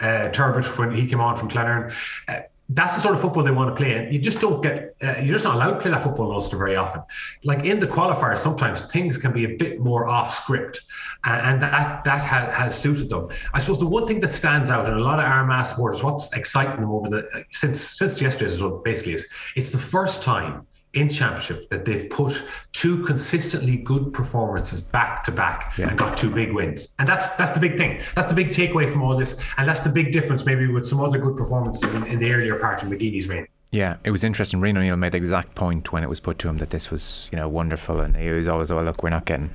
uh, 0.00 0.28
Turbot 0.30 0.78
when 0.78 0.94
he 0.94 1.06
came 1.06 1.20
on 1.20 1.36
from 1.36 1.48
Clonerne. 1.48 1.92
Uh, 2.28 2.40
that's 2.72 2.94
the 2.94 3.00
sort 3.00 3.14
of 3.14 3.20
football 3.20 3.42
they 3.42 3.50
want 3.50 3.68
to 3.68 3.74
play. 3.74 3.96
And 3.96 4.14
you 4.14 4.20
just 4.20 4.40
don't 4.40 4.62
get, 4.62 4.94
uh, 5.02 5.16
you're 5.18 5.34
just 5.34 5.44
not 5.44 5.56
allowed 5.56 5.72
to 5.72 5.80
play 5.80 5.90
that 5.90 6.02
football 6.02 6.26
in 6.26 6.32
Ulster 6.32 6.56
very 6.56 6.76
often. 6.76 7.02
Like 7.42 7.64
in 7.64 7.80
the 7.80 7.86
qualifiers, 7.86 8.38
sometimes 8.38 8.90
things 8.92 9.18
can 9.18 9.32
be 9.32 9.44
a 9.44 9.56
bit 9.56 9.80
more 9.80 10.06
off 10.06 10.32
script, 10.32 10.82
and 11.24 11.60
that 11.62 12.04
that 12.04 12.22
ha- 12.22 12.50
has 12.52 12.78
suited 12.78 13.08
them. 13.08 13.28
I 13.52 13.58
suppose 13.58 13.80
the 13.80 13.86
one 13.86 14.06
thing 14.06 14.20
that 14.20 14.32
stands 14.32 14.70
out, 14.70 14.86
in 14.86 14.94
a 14.94 15.00
lot 15.00 15.18
of 15.18 15.24
Armagh 15.24 15.66
supporters, 15.66 16.02
what's 16.02 16.32
exciting 16.32 16.80
them 16.80 16.90
over 16.90 17.08
the 17.08 17.44
since 17.50 17.80
since 17.80 18.20
yesterday's 18.20 18.52
result, 18.52 18.84
basically 18.84 19.14
is 19.14 19.26
it's 19.56 19.72
the 19.72 19.78
first 19.78 20.22
time 20.22 20.66
in 20.92 21.08
championship 21.08 21.68
that 21.70 21.84
they've 21.84 22.10
put 22.10 22.42
two 22.72 23.04
consistently 23.04 23.76
good 23.76 24.12
performances 24.12 24.80
back 24.80 25.22
to 25.22 25.30
back 25.30 25.78
and 25.78 25.96
got 25.96 26.18
two 26.18 26.30
big 26.30 26.52
wins 26.52 26.94
and 26.98 27.06
that's 27.06 27.30
that's 27.36 27.52
the 27.52 27.60
big 27.60 27.76
thing 27.76 28.00
that's 28.16 28.26
the 28.26 28.34
big 28.34 28.48
takeaway 28.48 28.90
from 28.90 29.02
all 29.02 29.16
this 29.16 29.38
and 29.56 29.68
that's 29.68 29.80
the 29.80 29.88
big 29.88 30.10
difference 30.10 30.44
maybe 30.44 30.66
with 30.66 30.84
some 30.84 31.00
other 31.00 31.18
good 31.18 31.36
performances 31.36 31.94
in, 31.94 32.04
in 32.06 32.18
the 32.18 32.32
earlier 32.32 32.56
part 32.56 32.82
of 32.82 32.88
McGeeney's 32.88 33.28
reign 33.28 33.46
yeah, 33.72 33.98
it 34.02 34.10
was 34.10 34.24
interesting. 34.24 34.60
Rian 34.60 34.76
O'Neill 34.76 34.96
made 34.96 35.12
the 35.12 35.18
exact 35.18 35.54
point 35.54 35.92
when 35.92 36.02
it 36.02 36.08
was 36.08 36.18
put 36.18 36.40
to 36.40 36.48
him 36.48 36.56
that 36.58 36.70
this 36.70 36.90
was, 36.90 37.28
you 37.30 37.38
know, 37.38 37.48
wonderful, 37.48 38.00
and 38.00 38.16
he 38.16 38.28
was 38.30 38.48
always, 38.48 38.70
"Oh, 38.70 38.82
look, 38.82 39.02
we're 39.02 39.10
not 39.10 39.26
getting 39.26 39.50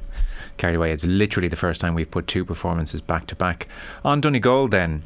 carried 0.55 0.75
away." 0.75 0.93
It's 0.93 1.03
literally 1.03 1.49
the 1.49 1.57
first 1.57 1.81
time 1.81 1.95
we've 1.95 2.09
put 2.09 2.25
two 2.25 2.45
performances 2.45 3.01
back 3.01 3.27
to 3.27 3.35
back. 3.35 3.67
On 4.05 4.21
Donegal, 4.21 4.69
then, 4.69 5.03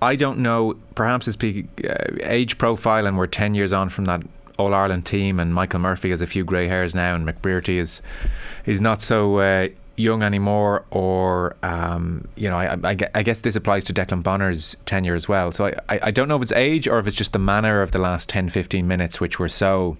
I 0.00 0.16
don't 0.16 0.40
know. 0.40 0.74
Perhaps 0.96 1.26
his 1.26 1.36
peak, 1.36 1.66
uh, 1.88 2.16
age 2.22 2.58
profile, 2.58 3.06
and 3.06 3.16
we're 3.16 3.28
ten 3.28 3.54
years 3.54 3.72
on 3.72 3.90
from 3.90 4.06
that 4.06 4.22
all 4.58 4.74
Ireland 4.74 5.06
team, 5.06 5.40
and 5.40 5.54
Michael 5.54 5.80
Murphy 5.80 6.10
has 6.10 6.20
a 6.20 6.26
few 6.26 6.44
grey 6.44 6.68
hairs 6.68 6.94
now, 6.94 7.14
and 7.14 7.26
McBrearty 7.26 7.76
is 7.76 8.02
is 8.66 8.80
not 8.80 9.00
so 9.00 9.38
uh, 9.38 9.68
young 9.96 10.22
anymore. 10.22 10.84
Or 10.90 11.56
um, 11.62 12.28
you 12.36 12.48
know, 12.48 12.56
I, 12.56 12.76
I, 12.84 12.96
I, 13.14 13.22
guess 13.22 13.40
this 13.40 13.56
applies 13.56 13.84
to 13.84 13.94
Declan 13.94 14.22
Bonner's 14.22 14.76
tenure 14.86 15.14
as 15.14 15.28
well. 15.28 15.52
So 15.52 15.66
I, 15.88 16.00
I 16.04 16.10
don't 16.10 16.28
know 16.28 16.36
if 16.36 16.42
it's 16.42 16.52
age 16.52 16.88
or 16.88 16.98
if 16.98 17.06
it's 17.06 17.16
just 17.16 17.32
the 17.32 17.38
manner 17.38 17.82
of 17.82 17.92
the 17.92 17.98
last 17.98 18.28
10, 18.28 18.48
15 18.48 18.86
minutes, 18.86 19.20
which 19.20 19.38
were 19.38 19.48
so 19.48 19.96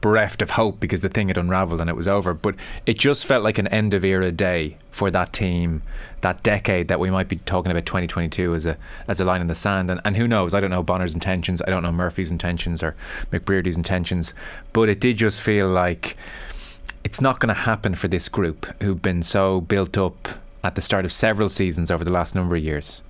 bereft 0.00 0.42
of 0.42 0.50
hope 0.50 0.80
because 0.80 1.00
the 1.00 1.08
thing 1.08 1.28
had 1.28 1.36
unravelled 1.36 1.80
and 1.80 1.90
it 1.90 1.96
was 1.96 2.08
over. 2.08 2.34
But 2.34 2.54
it 2.86 2.98
just 2.98 3.26
felt 3.26 3.42
like 3.42 3.58
an 3.58 3.68
end 3.68 3.94
of 3.94 4.04
era 4.04 4.32
day 4.32 4.76
for 4.90 5.10
that 5.10 5.32
team, 5.32 5.82
that 6.20 6.42
decade 6.42 6.88
that 6.88 7.00
we 7.00 7.10
might 7.10 7.28
be 7.28 7.36
talking 7.36 7.70
about 7.70 7.86
2022 7.86 8.54
as 8.54 8.66
a 8.66 8.76
as 9.08 9.20
a 9.20 9.24
line 9.24 9.40
in 9.40 9.46
the 9.46 9.54
sand. 9.54 9.90
And, 9.90 10.00
and 10.04 10.16
who 10.16 10.28
knows? 10.28 10.54
I 10.54 10.60
don't 10.60 10.70
know 10.70 10.82
Bonner's 10.82 11.14
intentions. 11.14 11.62
I 11.62 11.70
don't 11.70 11.82
know 11.82 11.92
Murphy's 11.92 12.30
intentions 12.30 12.82
or 12.82 12.94
McBrearty's 13.30 13.76
intentions. 13.76 14.34
But 14.72 14.88
it 14.88 15.00
did 15.00 15.16
just 15.16 15.40
feel 15.40 15.68
like 15.68 16.16
it's 17.04 17.20
not 17.20 17.40
going 17.40 17.54
to 17.54 17.60
happen 17.60 17.94
for 17.94 18.08
this 18.08 18.28
group 18.28 18.66
who've 18.82 19.00
been 19.00 19.22
so 19.22 19.60
built 19.60 19.96
up 19.96 20.28
at 20.62 20.74
the 20.74 20.82
start 20.82 21.04
of 21.04 21.12
several 21.12 21.48
seasons 21.48 21.90
over 21.90 22.04
the 22.04 22.12
last 22.12 22.34
number 22.34 22.56
of 22.56 22.62
years. 22.62 23.02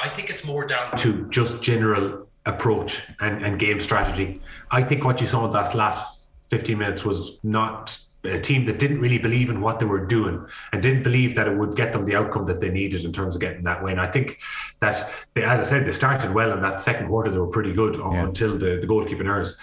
I 0.00 0.08
think 0.08 0.30
it's 0.30 0.44
more 0.44 0.66
down 0.66 0.96
to 0.98 1.26
just 1.30 1.62
general 1.62 2.26
approach 2.44 3.02
and, 3.20 3.44
and 3.44 3.58
game 3.58 3.80
strategy. 3.80 4.40
I 4.70 4.82
think 4.82 5.04
what 5.04 5.20
you 5.20 5.26
saw 5.26 5.46
in 5.46 5.52
that 5.52 5.74
last 5.74 6.30
15 6.50 6.78
minutes 6.78 7.04
was 7.04 7.38
not 7.42 7.98
a 8.24 8.40
team 8.40 8.64
that 8.66 8.78
didn't 8.78 9.00
really 9.00 9.18
believe 9.18 9.50
in 9.50 9.60
what 9.60 9.78
they 9.78 9.86
were 9.86 10.04
doing 10.04 10.44
and 10.72 10.82
didn't 10.82 11.02
believe 11.02 11.34
that 11.36 11.46
it 11.46 11.56
would 11.56 11.76
get 11.76 11.92
them 11.92 12.04
the 12.04 12.16
outcome 12.16 12.46
that 12.46 12.60
they 12.60 12.68
needed 12.68 13.04
in 13.04 13.12
terms 13.12 13.36
of 13.36 13.40
getting 13.40 13.62
that 13.64 13.82
win. 13.82 13.98
I 13.98 14.06
think 14.10 14.38
that, 14.80 15.10
they, 15.34 15.44
as 15.44 15.60
I 15.60 15.62
said, 15.62 15.86
they 15.86 15.92
started 15.92 16.32
well 16.32 16.52
in 16.52 16.62
that 16.62 16.80
second 16.80 17.08
quarter. 17.08 17.30
They 17.30 17.38
were 17.38 17.46
pretty 17.46 17.72
good 17.72 17.96
yeah. 17.96 18.24
until 18.24 18.58
the, 18.58 18.78
the 18.80 18.86
goalkeeping 18.86 19.26
errors. 19.26 19.56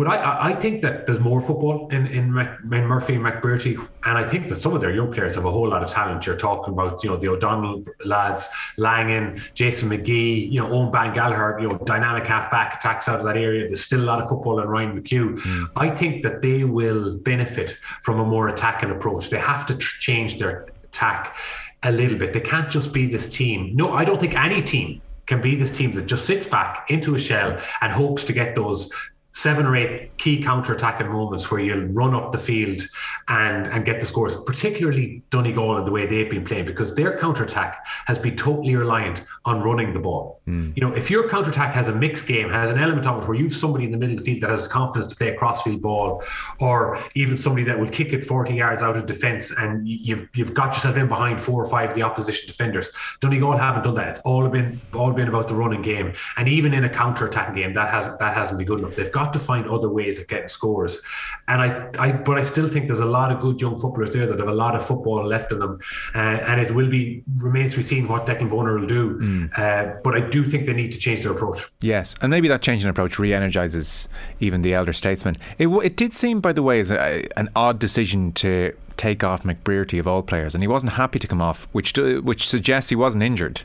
But 0.00 0.08
I, 0.08 0.52
I 0.52 0.54
think 0.54 0.80
that 0.80 1.04
there's 1.04 1.20
more 1.20 1.42
football 1.42 1.86
in, 1.88 2.06
in, 2.06 2.34
in 2.38 2.86
Murphy 2.86 3.16
and 3.16 3.22
McBrearty, 3.22 3.76
and 4.06 4.16
I 4.16 4.26
think 4.26 4.48
that 4.48 4.54
some 4.54 4.72
of 4.72 4.80
their 4.80 4.94
young 4.94 5.12
players 5.12 5.34
have 5.34 5.44
a 5.44 5.50
whole 5.50 5.68
lot 5.68 5.82
of 5.82 5.90
talent. 5.90 6.24
You're 6.24 6.38
talking 6.38 6.72
about, 6.72 7.04
you 7.04 7.10
know, 7.10 7.18
the 7.18 7.28
O'Donnell 7.28 7.84
lads, 8.06 8.48
Langan, 8.78 9.42
Jason 9.52 9.90
McGee, 9.90 10.50
you 10.50 10.58
know, 10.58 10.72
Owen 10.72 10.90
Ban 10.90 11.12
Gallagher, 11.12 11.58
you 11.60 11.68
know, 11.68 11.76
dynamic 11.84 12.26
halfback 12.26 12.76
attacks 12.76 13.10
out 13.10 13.18
of 13.18 13.26
that 13.26 13.36
area. 13.36 13.66
There's 13.66 13.84
still 13.84 14.00
a 14.00 14.08
lot 14.08 14.22
of 14.22 14.28
football 14.30 14.58
in 14.60 14.68
Ryan 14.68 15.02
McHugh. 15.02 15.36
Mm. 15.36 15.70
I 15.76 15.94
think 15.94 16.22
that 16.22 16.40
they 16.40 16.64
will 16.64 17.18
benefit 17.18 17.76
from 18.02 18.20
a 18.20 18.24
more 18.24 18.48
attacking 18.48 18.90
approach. 18.90 19.28
They 19.28 19.38
have 19.38 19.66
to 19.66 19.74
tr- 19.74 20.00
change 20.00 20.38
their 20.38 20.68
attack 20.84 21.36
a 21.82 21.92
little 21.92 22.16
bit. 22.16 22.32
They 22.32 22.40
can't 22.40 22.70
just 22.70 22.94
be 22.94 23.06
this 23.06 23.28
team. 23.28 23.76
No, 23.76 23.92
I 23.92 24.06
don't 24.06 24.18
think 24.18 24.34
any 24.34 24.62
team 24.62 25.02
can 25.26 25.42
be 25.42 25.56
this 25.56 25.70
team 25.70 25.92
that 25.92 26.06
just 26.06 26.24
sits 26.24 26.46
back 26.46 26.86
into 26.88 27.14
a 27.16 27.18
shell 27.18 27.58
and 27.82 27.92
hopes 27.92 28.24
to 28.24 28.32
get 28.32 28.54
those 28.54 28.90
seven 29.32 29.64
or 29.66 29.76
eight 29.76 30.16
key 30.18 30.42
counter 30.42 30.74
attacking 30.74 31.08
moments 31.08 31.50
where 31.50 31.60
you'll 31.60 31.86
run 31.88 32.14
up 32.14 32.32
the 32.32 32.38
field 32.38 32.82
and 33.28 33.66
and 33.68 33.84
get 33.84 34.00
the 34.00 34.06
scores, 34.06 34.34
particularly 34.44 35.22
Donegal 35.30 35.76
and 35.76 35.86
the 35.86 35.90
way 35.90 36.06
they've 36.06 36.30
been 36.30 36.44
playing, 36.44 36.66
because 36.66 36.94
their 36.94 37.18
counter 37.18 37.44
attack 37.44 37.84
has 38.06 38.18
been 38.18 38.36
totally 38.36 38.74
reliant 38.76 39.24
on 39.44 39.62
running 39.62 39.92
the 39.92 40.00
ball. 40.00 40.40
Mm. 40.46 40.76
You 40.76 40.82
know, 40.82 40.94
if 40.94 41.10
your 41.10 41.28
counter 41.28 41.50
attack 41.50 41.72
has 41.74 41.88
a 41.88 41.94
mixed 41.94 42.26
game, 42.26 42.50
has 42.50 42.70
an 42.70 42.78
element 42.78 43.06
of 43.06 43.22
it 43.22 43.28
where 43.28 43.36
you've 43.36 43.54
somebody 43.54 43.84
in 43.84 43.92
the 43.92 43.96
middle 43.96 44.16
of 44.16 44.24
the 44.24 44.30
field 44.30 44.42
that 44.42 44.50
has 44.50 44.64
the 44.64 44.68
confidence 44.68 45.06
to 45.08 45.16
play 45.16 45.28
a 45.28 45.36
crossfield 45.36 45.80
ball, 45.80 46.22
or 46.58 46.98
even 47.14 47.36
somebody 47.36 47.64
that 47.64 47.78
will 47.78 47.88
kick 47.88 48.12
it 48.12 48.24
40 48.24 48.54
yards 48.54 48.82
out 48.82 48.96
of 48.96 49.06
defence, 49.06 49.52
and 49.52 49.86
you've 49.86 50.28
you've 50.34 50.54
got 50.54 50.74
yourself 50.74 50.96
in 50.96 51.08
behind 51.08 51.40
four 51.40 51.62
or 51.62 51.68
five 51.68 51.90
of 51.90 51.94
the 51.94 52.02
opposition 52.02 52.46
defenders. 52.46 52.90
Donegal 53.20 53.56
haven't 53.56 53.84
done 53.84 53.94
that. 53.94 54.08
It's 54.08 54.20
all 54.20 54.48
been 54.48 54.80
all 54.92 55.12
been 55.12 55.28
about 55.28 55.48
the 55.48 55.54
running 55.54 55.82
game, 55.82 56.14
and 56.36 56.48
even 56.48 56.74
in 56.74 56.84
a 56.84 56.88
counter 56.90 57.26
attacking 57.26 57.54
game, 57.54 57.74
that 57.74 57.90
hasn't 57.90 58.18
that 58.18 58.34
hasn't 58.34 58.58
been 58.58 58.66
good 58.66 58.80
enough. 58.80 58.96
They've 58.96 59.12
got 59.12 59.19
to 59.28 59.38
find 59.38 59.68
other 59.68 59.88
ways 59.88 60.18
of 60.18 60.28
getting 60.28 60.48
scores, 60.48 61.00
and 61.48 61.60
I, 61.60 61.90
I 61.98 62.12
but 62.12 62.38
I 62.38 62.42
still 62.42 62.68
think 62.68 62.86
there's 62.86 63.00
a 63.00 63.04
lot 63.04 63.32
of 63.32 63.40
good 63.40 63.60
young 63.60 63.78
footballers 63.78 64.10
there 64.10 64.26
that 64.26 64.38
have 64.38 64.48
a 64.48 64.52
lot 64.52 64.74
of 64.74 64.84
football 64.84 65.26
left 65.26 65.52
in 65.52 65.58
them, 65.58 65.78
uh, 66.14 66.18
and 66.18 66.60
it 66.60 66.74
will 66.74 66.88
be 66.88 67.22
remains 67.36 67.72
to 67.72 67.78
be 67.78 67.82
seen 67.82 68.08
what 68.08 68.26
Declan 68.26 68.50
Bonner 68.50 68.78
will 68.78 68.86
do. 68.86 69.18
Mm. 69.18 69.58
Uh, 69.58 69.94
but 70.02 70.14
I 70.16 70.20
do 70.20 70.44
think 70.44 70.66
they 70.66 70.72
need 70.74 70.92
to 70.92 70.98
change 70.98 71.22
their 71.22 71.32
approach. 71.32 71.70
Yes, 71.80 72.14
and 72.20 72.30
maybe 72.30 72.48
that 72.48 72.62
change 72.62 72.82
in 72.82 72.90
approach 72.90 73.18
re-energizes 73.18 74.08
even 74.40 74.62
the 74.62 74.74
elder 74.74 74.92
statesmen. 74.92 75.36
It, 75.58 75.68
it 75.68 75.96
did 75.96 76.14
seem, 76.14 76.40
by 76.40 76.52
the 76.52 76.62
way, 76.62 76.80
as 76.80 76.90
a, 76.90 77.26
an 77.36 77.48
odd 77.54 77.78
decision 77.78 78.32
to 78.32 78.74
take 78.96 79.24
off 79.24 79.42
McBrearty 79.44 79.98
of 79.98 80.06
all 80.06 80.22
players, 80.22 80.54
and 80.54 80.62
he 80.62 80.68
wasn't 80.68 80.92
happy 80.92 81.18
to 81.18 81.26
come 81.26 81.40
off, 81.40 81.66
which 81.72 81.96
which 81.96 82.46
suggests 82.46 82.90
he 82.90 82.96
wasn't 82.96 83.22
injured. 83.22 83.62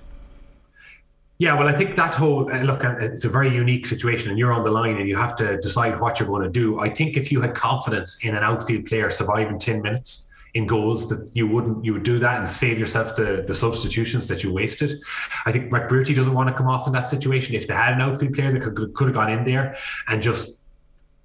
Yeah, 1.38 1.58
well, 1.60 1.68
I 1.68 1.74
think 1.74 1.98
that 1.98 2.14
whole 2.14 2.50
uh, 2.52 2.64
look, 2.64 2.86
uh, 2.86 2.96
it's 3.00 3.26
a 3.26 3.30
very 3.30 3.54
unique 3.54 3.86
situation, 3.86 4.30
and 4.30 4.40
you're 4.40 4.54
on 4.54 4.64
the 4.64 4.72
line, 4.72 4.98
and 4.98 5.08
you 5.08 5.18
have 5.18 5.36
to 5.38 5.58
decide 5.58 6.00
what 6.00 6.18
you're 6.20 6.30
going 6.30 6.44
to 6.44 6.50
do. 6.50 6.80
I 6.80 6.90
think 6.90 7.18
if 7.18 7.30
you 7.30 7.42
had 7.42 7.54
confidence 7.54 8.24
in 8.24 8.36
an 8.36 8.44
outfield 8.44 8.86
player 8.86 9.10
surviving 9.10 9.60
ten 9.60 9.82
minutes 9.82 10.30
in 10.54 10.66
goals, 10.66 11.10
that 11.10 11.30
you 11.36 11.46
wouldn't, 11.46 11.84
you 11.84 11.92
would 11.92 12.04
do 12.04 12.18
that 12.20 12.40
and 12.40 12.50
save 12.50 12.80
yourself 12.80 13.18
the 13.18 13.44
the 13.46 13.54
substitutions 13.54 14.30
that 14.30 14.44
you 14.44 14.54
wasted. 14.54 15.02
I 15.46 15.52
think 15.52 15.74
McBrearty 15.74 16.16
doesn't 16.16 16.34
want 16.34 16.48
to 16.48 16.56
come 16.56 16.70
off 16.70 16.88
in 16.88 16.94
that 16.94 17.10
situation. 17.10 17.54
If 17.54 17.68
they 17.68 17.74
had 17.74 17.96
an 17.96 18.02
outfield 18.02 18.34
player 18.34 18.54
that 18.54 18.62
could 18.62 18.94
could 18.94 19.08
have 19.10 19.16
gone 19.16 19.30
in 19.30 19.44
there 19.44 19.76
and 20.08 20.24
just 20.24 20.62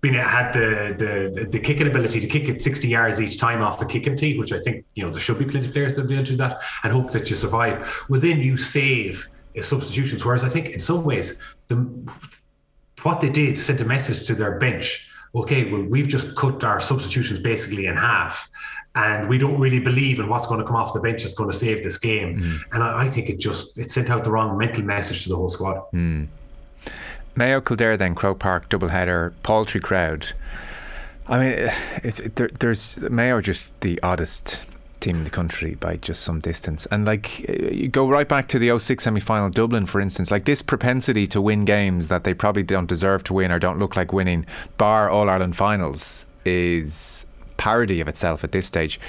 been 0.01 0.15
had 0.15 0.53
the, 0.53 0.97
the 0.99 1.45
the 1.45 1.61
kicking 1.61 1.87
ability 1.87 2.21
to 2.21 2.27
kick 2.27 2.49
it 2.49 2.61
60 2.61 2.89
yards 2.89 3.21
each 3.21 3.39
time 3.39 3.63
off 3.63 3.79
the 3.79 3.87
kicking 3.87 4.17
tee, 4.17 4.37
which 4.37 4.53
I 4.53 4.59
think 4.59 4.85
you 4.95 5.05
know 5.05 5.11
there 5.11 5.21
should 5.21 5.39
be 5.39 5.45
plenty 5.45 5.69
of 5.69 5.73
players 5.73 5.95
that 5.95 6.09
will 6.09 6.25
do 6.25 6.35
that, 6.37 6.63
and 6.83 6.93
hope 6.93 7.13
that 7.13 7.31
you 7.31 7.37
survive. 7.37 8.05
Well, 8.09 8.21
then 8.21 8.41
you 8.41 8.57
save 8.57 9.29
substitutions. 9.63 10.25
Whereas 10.25 10.45
I 10.45 10.49
think 10.49 10.69
in 10.69 10.81
some 10.81 11.05
ways, 11.05 11.39
the, 11.69 11.77
what 13.03 13.21
they 13.21 13.31
did 13.31 13.59
sent 13.59 13.81
a 13.81 13.85
message 13.85 14.27
to 14.27 14.35
their 14.35 14.59
bench. 14.59 15.09
Okay, 15.35 15.71
well, 15.71 15.83
we've 15.83 16.09
just 16.09 16.35
cut 16.37 16.65
our 16.65 16.81
substitutions 16.81 17.39
basically 17.39 17.87
in 17.87 17.97
half, 17.97 18.51
and 18.97 19.29
we 19.29 19.39
don't 19.39 19.59
really 19.61 19.79
believe 19.79 20.19
in 20.19 20.29
what's 20.29 20.47
going 20.47 20.59
to 20.59 20.67
come 20.67 20.75
off 20.75 20.93
the 20.93 21.01
bench 21.01 21.23
that's 21.23 21.35
going 21.35 21.51
to 21.51 21.57
save 21.57 21.85
this 21.85 21.99
game. 21.99 22.41
Mm. 22.41 22.61
And 22.73 22.83
I, 22.83 23.05
I, 23.05 23.09
think 23.09 23.29
it 23.29 23.39
just 23.39 23.79
it 23.79 23.91
sent 23.91 24.11
out 24.11 24.25
the 24.25 24.31
wrong 24.33 24.59
mental 24.59 24.83
message 24.83 25.23
to 25.25 25.29
the 25.29 25.37
whole 25.37 25.49
squad. 25.49 25.85
Mm. 25.93 26.27
Mayo 27.37 27.61
Kildare 27.61 27.97
then 27.97 28.17
Croke 28.17 28.41
Park 28.41 28.69
doubleheader, 28.69 29.33
paltry 29.45 29.81
crowd. 29.81 30.27
I 31.29 31.39
mean, 31.39 31.71
it's 32.03 32.21
there, 32.35 32.49
there's 32.59 32.97
Mayo 32.99 33.41
just 33.41 33.81
the 33.83 34.01
oddest 34.03 34.59
team 35.01 35.17
in 35.17 35.25
the 35.25 35.31
country 35.31 35.75
by 35.75 35.97
just 35.97 36.23
some 36.23 36.41
distance. 36.41 36.87
And 36.91 37.05
like 37.05 37.41
you 37.41 37.89
go 37.89 38.09
right 38.09 38.29
back 38.29 38.49
to 38.49 38.59
the 38.59 38.79
06 38.79 39.03
semi 39.03 39.21
final 39.21 39.51
Dublin, 39.51 39.87
for 39.87 40.01
instance, 40.01 40.31
like 40.31 40.45
this 40.45 40.63
propensity 40.63 41.27
to 41.29 41.41
win 41.41 41.65
games 41.65 42.09
that 42.09 42.25
they 42.25 42.35
probably 42.35 42.63
don't 42.63 42.87
deserve 42.87 43.25
to 43.25 43.35
win 43.35 43.51
or 43.51 43.59
don't 43.59 43.79
look 43.79 43.97
like 43.97 44.13
winning, 44.13 44.47
bar 44.79 45.11
All 45.11 45.29
Ireland 45.29 45.57
finals, 45.57 46.27
is 46.45 47.27
parody 47.57 48.01
of 48.01 48.09
itself 48.09 48.45
at 48.45 48.53
this 48.53 48.67
stage. 48.67 49.01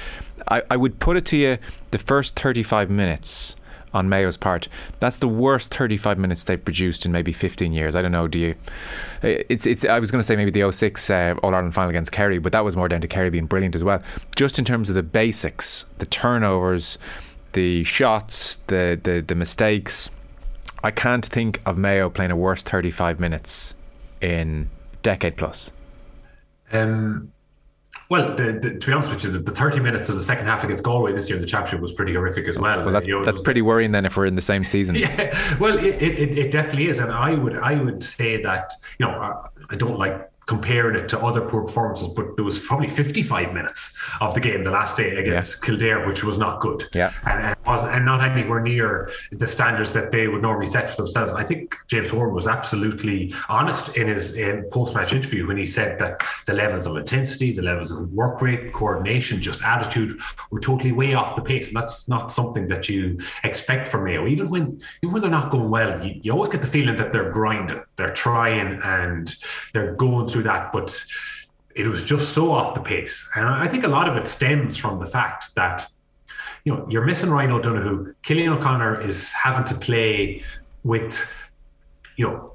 I, 0.48 0.64
I 0.70 0.78
would 0.78 1.00
put 1.00 1.18
it 1.18 1.26
to 1.28 1.38
you 1.38 1.58
the 1.92 1.98
first 1.98 2.40
35 2.40 2.90
minutes 2.90 3.56
on 3.94 4.10
Mayo's 4.10 4.38
part. 4.38 4.68
That's 5.00 5.18
the 5.18 5.28
worst 5.28 5.74
35 5.74 6.18
minutes 6.18 6.44
they've 6.44 6.64
produced 6.64 7.06
in 7.06 7.12
maybe 7.12 7.34
15 7.34 7.74
years. 7.74 7.96
I 7.96 8.02
don't 8.02 8.12
know. 8.12 8.28
Do 8.28 8.38
you? 8.38 8.56
It's 9.22 9.66
it's. 9.66 9.86
I 9.86 10.00
was 10.00 10.12
going 10.12 10.20
to 10.20 10.24
say 10.24 10.36
maybe 10.36 10.52
the 10.52 10.72
06 10.72 11.10
uh, 11.10 11.36
All 11.44 11.54
Ireland 11.54 11.74
final 11.74 11.90
against 11.90 12.12
Kerry, 12.12 12.40
but 12.40 12.52
that 12.52 12.64
was 12.64 12.76
more 12.76 12.88
down 12.88 13.02
to 13.02 13.08
Kerry 13.08 13.30
being 13.30 13.46
brilliant 13.46 13.76
as 13.76 13.84
well. 13.84 14.02
Just 14.36 14.60
in 14.60 14.66
terms 14.66 14.90
of 14.90 14.96
the 14.96 15.04
basics, 15.04 15.86
the 15.98 16.06
turnovers, 16.06 16.98
the 17.54 17.84
shots, 17.84 18.58
the 18.68 19.00
the 19.02 19.22
the 19.22 19.36
mistakes. 19.36 20.10
I 20.84 20.90
can't 20.90 21.26
think 21.26 21.62
of 21.64 21.78
Mayo 21.78 22.10
playing 22.10 22.32
a 22.32 22.36
worse 22.36 22.64
35 22.64 23.20
minutes 23.20 23.76
in 24.20 24.70
decade 25.04 25.38
plus. 25.38 25.72
Um, 26.72 27.32
well, 28.12 28.36
the, 28.36 28.52
the, 28.52 28.78
to 28.78 28.88
be 28.88 28.92
honest 28.92 29.10
with 29.10 29.24
you, 29.24 29.32
the, 29.32 29.40
the, 29.40 29.52
30 29.52 29.80
minutes 29.80 30.10
of 30.10 30.16
the 30.16 30.22
second 30.22 30.46
half 30.46 30.66
against 30.66 30.84
Galway 30.84 31.14
this 31.14 31.30
year, 31.30 31.38
in 31.38 31.42
the 31.42 31.48
championship 31.48 31.80
was 31.80 31.94
pretty 31.94 32.14
horrific 32.14 32.46
as 32.50 32.60
well. 32.60 32.84
Well, 32.84 32.92
that's, 32.92 33.08
you 33.08 33.18
know, 33.18 33.24
that's 33.24 33.38
was, 33.38 33.44
pretty 33.44 33.62
worrying 33.62 33.94
then 33.94 34.06
if 34.06 34.18
we're 34.18 34.26
in 34.26 34.36
the 34.36 34.42
same 34.42 34.66
season. 34.66 34.96
Yeah, 35.02 35.34
well, 35.60 35.78
it, 35.78 36.02
it, 36.02 36.38
it, 36.38 36.52
definitely 36.52 36.88
is, 36.88 37.00
and 37.00 37.10
I 37.10 37.34
would 37.34 37.56
I 37.56 37.82
would 37.82 38.04
say 38.04 38.42
that 38.44 38.74
you 39.00 39.06
know 39.06 39.12
I, 39.14 39.48
I 39.70 39.76
don't 39.76 39.98
like 39.98 40.30
comparing 40.52 40.98
it 41.02 41.08
to 41.08 41.18
other 41.18 41.40
poor 41.40 41.64
performances, 41.64 42.10
but 42.10 42.36
there 42.36 42.44
was 42.44 42.60
probably 42.60 42.90
55 42.90 43.54
minutes 43.54 43.96
of 44.20 44.34
the 44.34 44.42
game 44.42 44.66
the 44.66 44.70
last 44.70 44.98
day 44.98 45.16
against 45.16 45.60
yeah. 45.60 45.66
Kildare, 45.66 46.06
which 46.06 46.26
was 46.26 46.38
not 46.38 46.60
good. 46.60 46.84
Yeah. 46.94 47.14
And, 47.26 47.42
and, 47.46 47.56
was, 47.66 47.86
and 47.86 48.04
not 48.04 48.22
anywhere 48.22 48.60
near 48.60 49.10
the 49.32 49.48
standards 49.48 49.94
that 49.94 50.12
they 50.12 50.28
would 50.28 50.42
normally 50.42 50.68
set 50.68 50.90
for 50.90 50.98
themselves. 50.98 51.32
I 51.32 51.46
think 51.46 51.78
James 51.88 52.10
Horan 52.10 52.36
was 52.36 52.48
absolutely 52.48 53.34
honest 53.48 53.96
in 53.96 54.10
his 54.10 54.34
in 54.34 54.66
post 54.74 54.94
match 54.94 55.14
interview 55.14 55.48
when 55.48 55.56
he 55.56 55.66
said 55.66 55.98
that 56.00 56.20
the 56.46 56.54
levels 56.54 56.86
of 56.86 56.98
intensity, 56.98 57.54
the 57.54 57.62
levels 57.62 57.90
of 57.92 58.12
work 58.12 58.42
rate, 58.42 58.74
coordination, 58.74 59.42
just 59.42 59.64
attitude 59.64 60.20
were 60.50 60.60
totally 60.60 60.92
way 60.92 61.14
off 61.14 61.38
the 61.38 61.42
pace. 61.42 61.70
And 61.70 61.78
that's 61.78 62.10
not 62.10 62.30
something 62.30 62.68
that 62.68 62.90
you 62.90 63.18
expect 63.46 63.88
from 63.88 64.04
Mayo. 64.04 64.28
Even 64.28 64.50
when 64.50 64.82
even 65.02 65.14
when 65.14 65.22
they're 65.22 65.32
not 65.32 65.50
going 65.50 65.70
well, 65.70 66.06
you, 66.06 66.20
you 66.24 66.34
always 66.34 66.50
get 66.50 66.62
the 66.62 66.68
feeling 66.68 66.98
that 66.98 67.14
they're 67.14 67.32
grinding, 67.32 67.82
they're 67.96 68.10
trying 68.10 68.82
and 68.84 69.34
they're 69.74 69.96
going 69.96 70.28
through 70.28 70.41
that, 70.44 70.72
but 70.72 71.04
it 71.76 71.88
was 71.88 72.04
just 72.04 72.34
so 72.34 72.52
off 72.52 72.74
the 72.74 72.82
pace. 72.82 73.30
And 73.36 73.48
I 73.48 73.68
think 73.68 73.84
a 73.84 73.88
lot 73.88 74.10
of 74.10 74.18
it 74.18 74.28
stems 74.28 74.78
from 74.78 74.98
the 74.98 75.06
fact 75.06 75.56
that, 75.56 75.88
you 76.66 76.74
know, 76.74 76.86
you're 76.90 77.06
missing 77.06 77.30
Ryan 77.30 77.52
O'Donoghue. 77.52 78.14
Cillian 78.24 78.58
O'Connor 78.58 79.02
is 79.02 79.32
having 79.34 79.64
to 79.66 79.76
play 79.76 80.44
with, 80.84 81.26
you 82.18 82.28
know, 82.28 82.54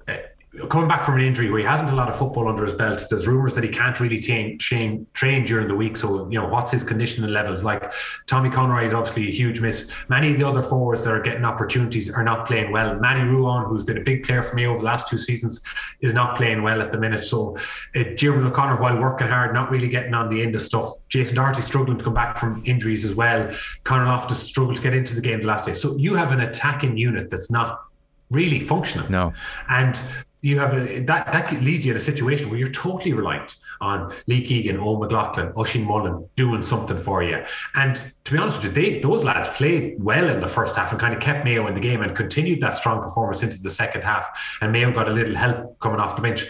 coming 0.68 0.88
back 0.88 1.04
from 1.04 1.16
an 1.16 1.20
injury 1.20 1.50
where 1.50 1.60
he 1.60 1.66
hasn't 1.66 1.90
a 1.90 1.94
lot 1.94 2.08
of 2.08 2.16
football 2.16 2.48
under 2.48 2.64
his 2.64 2.74
belt. 2.74 3.04
There's 3.10 3.26
rumours 3.26 3.54
that 3.54 3.64
he 3.64 3.70
can't 3.70 3.98
really 4.00 4.20
train, 4.20 4.58
train, 4.58 5.06
train 5.12 5.44
during 5.44 5.68
the 5.68 5.74
week. 5.74 5.96
So, 5.96 6.28
you 6.30 6.40
know, 6.40 6.48
what's 6.48 6.72
his 6.72 6.82
conditioning 6.82 7.30
levels 7.30 7.62
like? 7.62 7.92
Tommy 8.26 8.50
Conroy 8.50 8.84
is 8.84 8.94
obviously 8.94 9.28
a 9.28 9.32
huge 9.32 9.60
miss. 9.60 9.90
Many 10.08 10.32
of 10.32 10.38
the 10.38 10.46
other 10.46 10.62
forwards 10.62 11.04
that 11.04 11.10
are 11.12 11.20
getting 11.20 11.44
opportunities 11.44 12.10
are 12.10 12.24
not 12.24 12.46
playing 12.46 12.72
well. 12.72 12.94
Matty 12.96 13.20
Ruane, 13.20 13.68
who's 13.68 13.84
been 13.84 13.98
a 13.98 14.02
big 14.02 14.24
player 14.24 14.42
for 14.42 14.54
me 14.56 14.66
over 14.66 14.78
the 14.78 14.84
last 14.84 15.08
two 15.08 15.18
seasons, 15.18 15.60
is 16.00 16.12
not 16.12 16.36
playing 16.36 16.62
well 16.62 16.80
at 16.80 16.92
the 16.92 16.98
minute. 16.98 17.24
So, 17.24 17.56
uh, 17.94 18.04
Diarmuid 18.16 18.46
O'Connor, 18.46 18.80
while 18.80 18.98
working 18.98 19.28
hard, 19.28 19.52
not 19.52 19.70
really 19.70 19.88
getting 19.88 20.14
on 20.14 20.30
the 20.30 20.42
end 20.42 20.54
of 20.54 20.62
stuff. 20.62 20.90
Jason 21.08 21.36
Doherty 21.36 21.62
struggling 21.62 21.98
to 21.98 22.04
come 22.04 22.14
back 22.14 22.38
from 22.38 22.62
injuries 22.64 23.04
as 23.04 23.14
well. 23.14 23.50
Conor 23.84 24.06
Loftus 24.06 24.38
struggled 24.38 24.76
to 24.76 24.82
get 24.82 24.94
into 24.94 25.14
the 25.14 25.20
game 25.20 25.40
the 25.40 25.46
last 25.46 25.66
day. 25.66 25.74
So, 25.74 25.96
you 25.96 26.14
have 26.14 26.32
an 26.32 26.40
attacking 26.40 26.96
unit 26.96 27.30
that's 27.30 27.50
not 27.50 27.82
really 28.30 28.60
functional. 28.60 29.10
No. 29.10 29.32
And 29.68 30.00
you 30.46 30.60
have 30.60 30.74
a 30.74 31.00
that 31.00 31.32
that 31.32 31.52
leads 31.60 31.84
you 31.84 31.90
in 31.90 31.96
a 31.96 32.00
situation 32.00 32.48
where 32.48 32.58
you're 32.58 32.68
totally 32.70 33.12
reliant 33.12 33.56
on 33.80 34.12
Lee 34.28 34.46
Keegan, 34.46 34.76
Eoin 34.76 35.00
McLaughlin, 35.00 35.52
Oisin 35.56 35.82
Mullin 35.82 36.28
doing 36.36 36.62
something 36.62 36.96
for 36.96 37.20
you. 37.24 37.44
And 37.74 38.00
to 38.24 38.32
be 38.32 38.38
honest 38.38 38.58
with 38.58 38.66
you, 38.66 38.70
they 38.70 39.00
those 39.00 39.24
lads 39.24 39.48
played 39.48 39.96
well 39.98 40.28
in 40.28 40.38
the 40.38 40.46
first 40.46 40.76
half 40.76 40.92
and 40.92 41.00
kind 41.00 41.12
of 41.12 41.20
kept 41.20 41.44
Mayo 41.44 41.66
in 41.66 41.74
the 41.74 41.80
game 41.80 42.00
and 42.00 42.14
continued 42.14 42.60
that 42.60 42.76
strong 42.76 43.02
performance 43.02 43.42
into 43.42 43.58
the 43.60 43.70
second 43.70 44.02
half. 44.02 44.56
And 44.60 44.70
Mayo 44.70 44.92
got 44.92 45.08
a 45.08 45.12
little 45.12 45.34
help 45.34 45.80
coming 45.80 45.98
off 45.98 46.14
the 46.14 46.22
bench. 46.22 46.46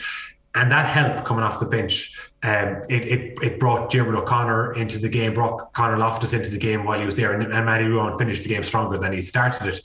And 0.55 0.71
that 0.73 0.87
help 0.87 1.25
coming 1.25 1.45
off 1.45 1.59
the 1.59 1.67
bench, 1.67 2.19
um, 2.43 2.83
it, 2.89 3.07
it 3.07 3.39
it 3.43 3.61
brought 3.61 3.91
Diarmuid 3.91 4.17
O'Connor 4.17 4.75
into 4.75 4.99
the 4.99 5.09
game, 5.09 5.33
brought 5.33 5.73
Conor 5.73 5.99
Loftus 5.99 6.33
into 6.33 6.51
the 6.51 6.59
game 6.59 6.85
while 6.85 6.99
he 6.99 7.05
was 7.05 7.15
there, 7.15 7.33
and, 7.33 7.43
and 7.53 7.67
Matty 7.67 7.85
Ruane 7.85 8.17
finished 8.19 8.43
the 8.43 8.49
game 8.49 8.63
stronger 8.63 8.97
than 8.97 9.13
he 9.13 9.21
started 9.21 9.67
it. 9.69 9.81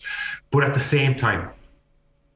But 0.50 0.64
at 0.64 0.74
the 0.74 0.80
same 0.80 1.16
time, 1.16 1.50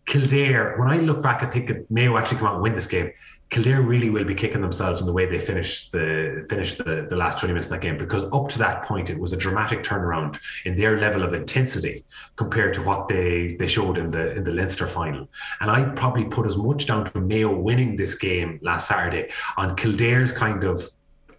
Kildare, 0.05 0.77
when 0.77 0.87
I 0.87 0.97
look 0.97 1.21
back 1.21 1.41
I 1.41 1.47
think 1.47 1.69
it 1.69 1.89
Mayo 1.89 2.17
actually 2.17 2.37
come 2.37 2.47
out 2.47 2.53
and 2.55 2.63
win 2.63 2.75
this 2.75 2.87
game, 2.87 3.11
Kildare 3.49 3.81
really 3.81 4.09
will 4.09 4.23
be 4.23 4.35
kicking 4.35 4.61
themselves 4.61 5.01
in 5.01 5.07
the 5.07 5.13
way 5.13 5.25
they 5.25 5.39
finish 5.39 5.89
the 5.89 6.45
finish 6.49 6.75
the, 6.75 7.07
the 7.09 7.15
last 7.15 7.39
20 7.39 7.53
minutes 7.53 7.67
of 7.67 7.71
that 7.71 7.81
game 7.81 7.97
because 7.97 8.23
up 8.25 8.49
to 8.49 8.57
that 8.59 8.83
point 8.83 9.09
it 9.09 9.19
was 9.19 9.33
a 9.33 9.37
dramatic 9.37 9.83
turnaround 9.83 10.39
in 10.65 10.75
their 10.75 10.99
level 10.99 11.23
of 11.23 11.33
intensity 11.33 12.03
compared 12.35 12.73
to 12.73 12.81
what 12.81 13.07
they 13.07 13.55
they 13.59 13.67
showed 13.67 13.97
in 13.97 14.11
the 14.11 14.35
in 14.35 14.43
the 14.43 14.51
Leinster 14.51 14.87
final. 14.87 15.29
And 15.61 15.69
I 15.69 15.83
probably 15.83 16.25
put 16.25 16.45
as 16.45 16.57
much 16.57 16.85
down 16.87 17.05
to 17.11 17.19
Mayo 17.19 17.55
winning 17.55 17.95
this 17.95 18.15
game 18.15 18.59
last 18.61 18.87
Saturday 18.87 19.31
on 19.57 19.75
Kildare's 19.75 20.31
kind 20.31 20.63
of 20.63 20.87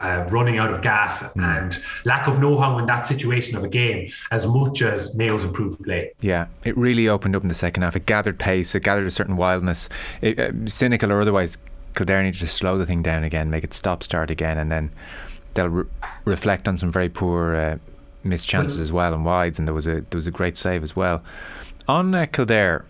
uh, 0.00 0.26
running 0.30 0.58
out 0.58 0.72
of 0.72 0.82
gas 0.82 1.22
mm. 1.22 1.42
and 1.42 1.78
lack 2.04 2.26
of 2.26 2.38
know-how 2.38 2.78
in 2.78 2.86
that 2.86 3.06
situation 3.06 3.56
of 3.56 3.64
a 3.64 3.68
game 3.68 4.10
as 4.30 4.46
much 4.46 4.82
as 4.82 5.14
Mayo's 5.16 5.44
improved 5.44 5.82
play. 5.82 6.12
Yeah, 6.20 6.46
it 6.64 6.76
really 6.76 7.08
opened 7.08 7.36
up 7.36 7.42
in 7.42 7.48
the 7.48 7.54
second 7.54 7.82
half. 7.82 7.96
It 7.96 8.06
gathered 8.06 8.38
pace, 8.38 8.74
it 8.74 8.82
gathered 8.82 9.06
a 9.06 9.10
certain 9.10 9.36
wildness. 9.36 9.88
It, 10.20 10.38
uh, 10.38 10.52
cynical 10.66 11.12
or 11.12 11.20
otherwise, 11.20 11.58
Kildare 11.94 12.22
needed 12.22 12.40
to 12.40 12.48
slow 12.48 12.76
the 12.76 12.86
thing 12.86 13.02
down 13.02 13.24
again, 13.24 13.50
make 13.50 13.64
it 13.64 13.72
stop 13.72 14.02
start 14.02 14.30
again, 14.30 14.58
and 14.58 14.70
then 14.70 14.90
they'll 15.54 15.68
re- 15.68 15.84
reflect 16.24 16.68
on 16.68 16.76
some 16.76 16.92
very 16.92 17.08
poor 17.08 17.54
uh, 17.54 17.78
missed 18.22 18.48
chances 18.48 18.78
as 18.80 18.92
well 18.92 19.14
and 19.14 19.24
wides, 19.24 19.58
and 19.58 19.66
there 19.66 19.74
was 19.74 19.86
a 19.86 20.02
there 20.02 20.18
was 20.18 20.26
a 20.26 20.30
great 20.30 20.56
save 20.56 20.82
as 20.82 20.94
well 20.94 21.22
on 21.88 22.14
uh, 22.14 22.26
Kildare. 22.26 22.84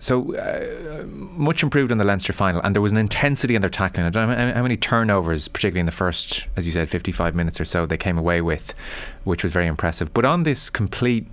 So 0.00 0.34
uh, 0.34 1.04
much 1.06 1.62
improved 1.62 1.92
in 1.92 1.98
the 1.98 2.04
Leinster 2.04 2.32
final, 2.32 2.62
and 2.62 2.74
there 2.74 2.80
was 2.80 2.90
an 2.90 2.96
intensity 2.96 3.54
in 3.54 3.60
their 3.60 3.68
tackling. 3.70 4.06
I 4.06 4.10
don't 4.10 4.30
know 4.30 4.52
how 4.54 4.62
many 4.62 4.78
turnovers, 4.78 5.46
particularly 5.46 5.80
in 5.80 5.86
the 5.86 5.92
first, 5.92 6.46
as 6.56 6.64
you 6.64 6.72
said, 6.72 6.88
55 6.88 7.34
minutes 7.34 7.60
or 7.60 7.66
so, 7.66 7.84
they 7.84 7.98
came 7.98 8.16
away 8.16 8.40
with, 8.40 8.72
which 9.24 9.44
was 9.44 9.52
very 9.52 9.66
impressive. 9.66 10.14
But 10.14 10.24
on 10.24 10.44
this 10.44 10.70
complete 10.70 11.26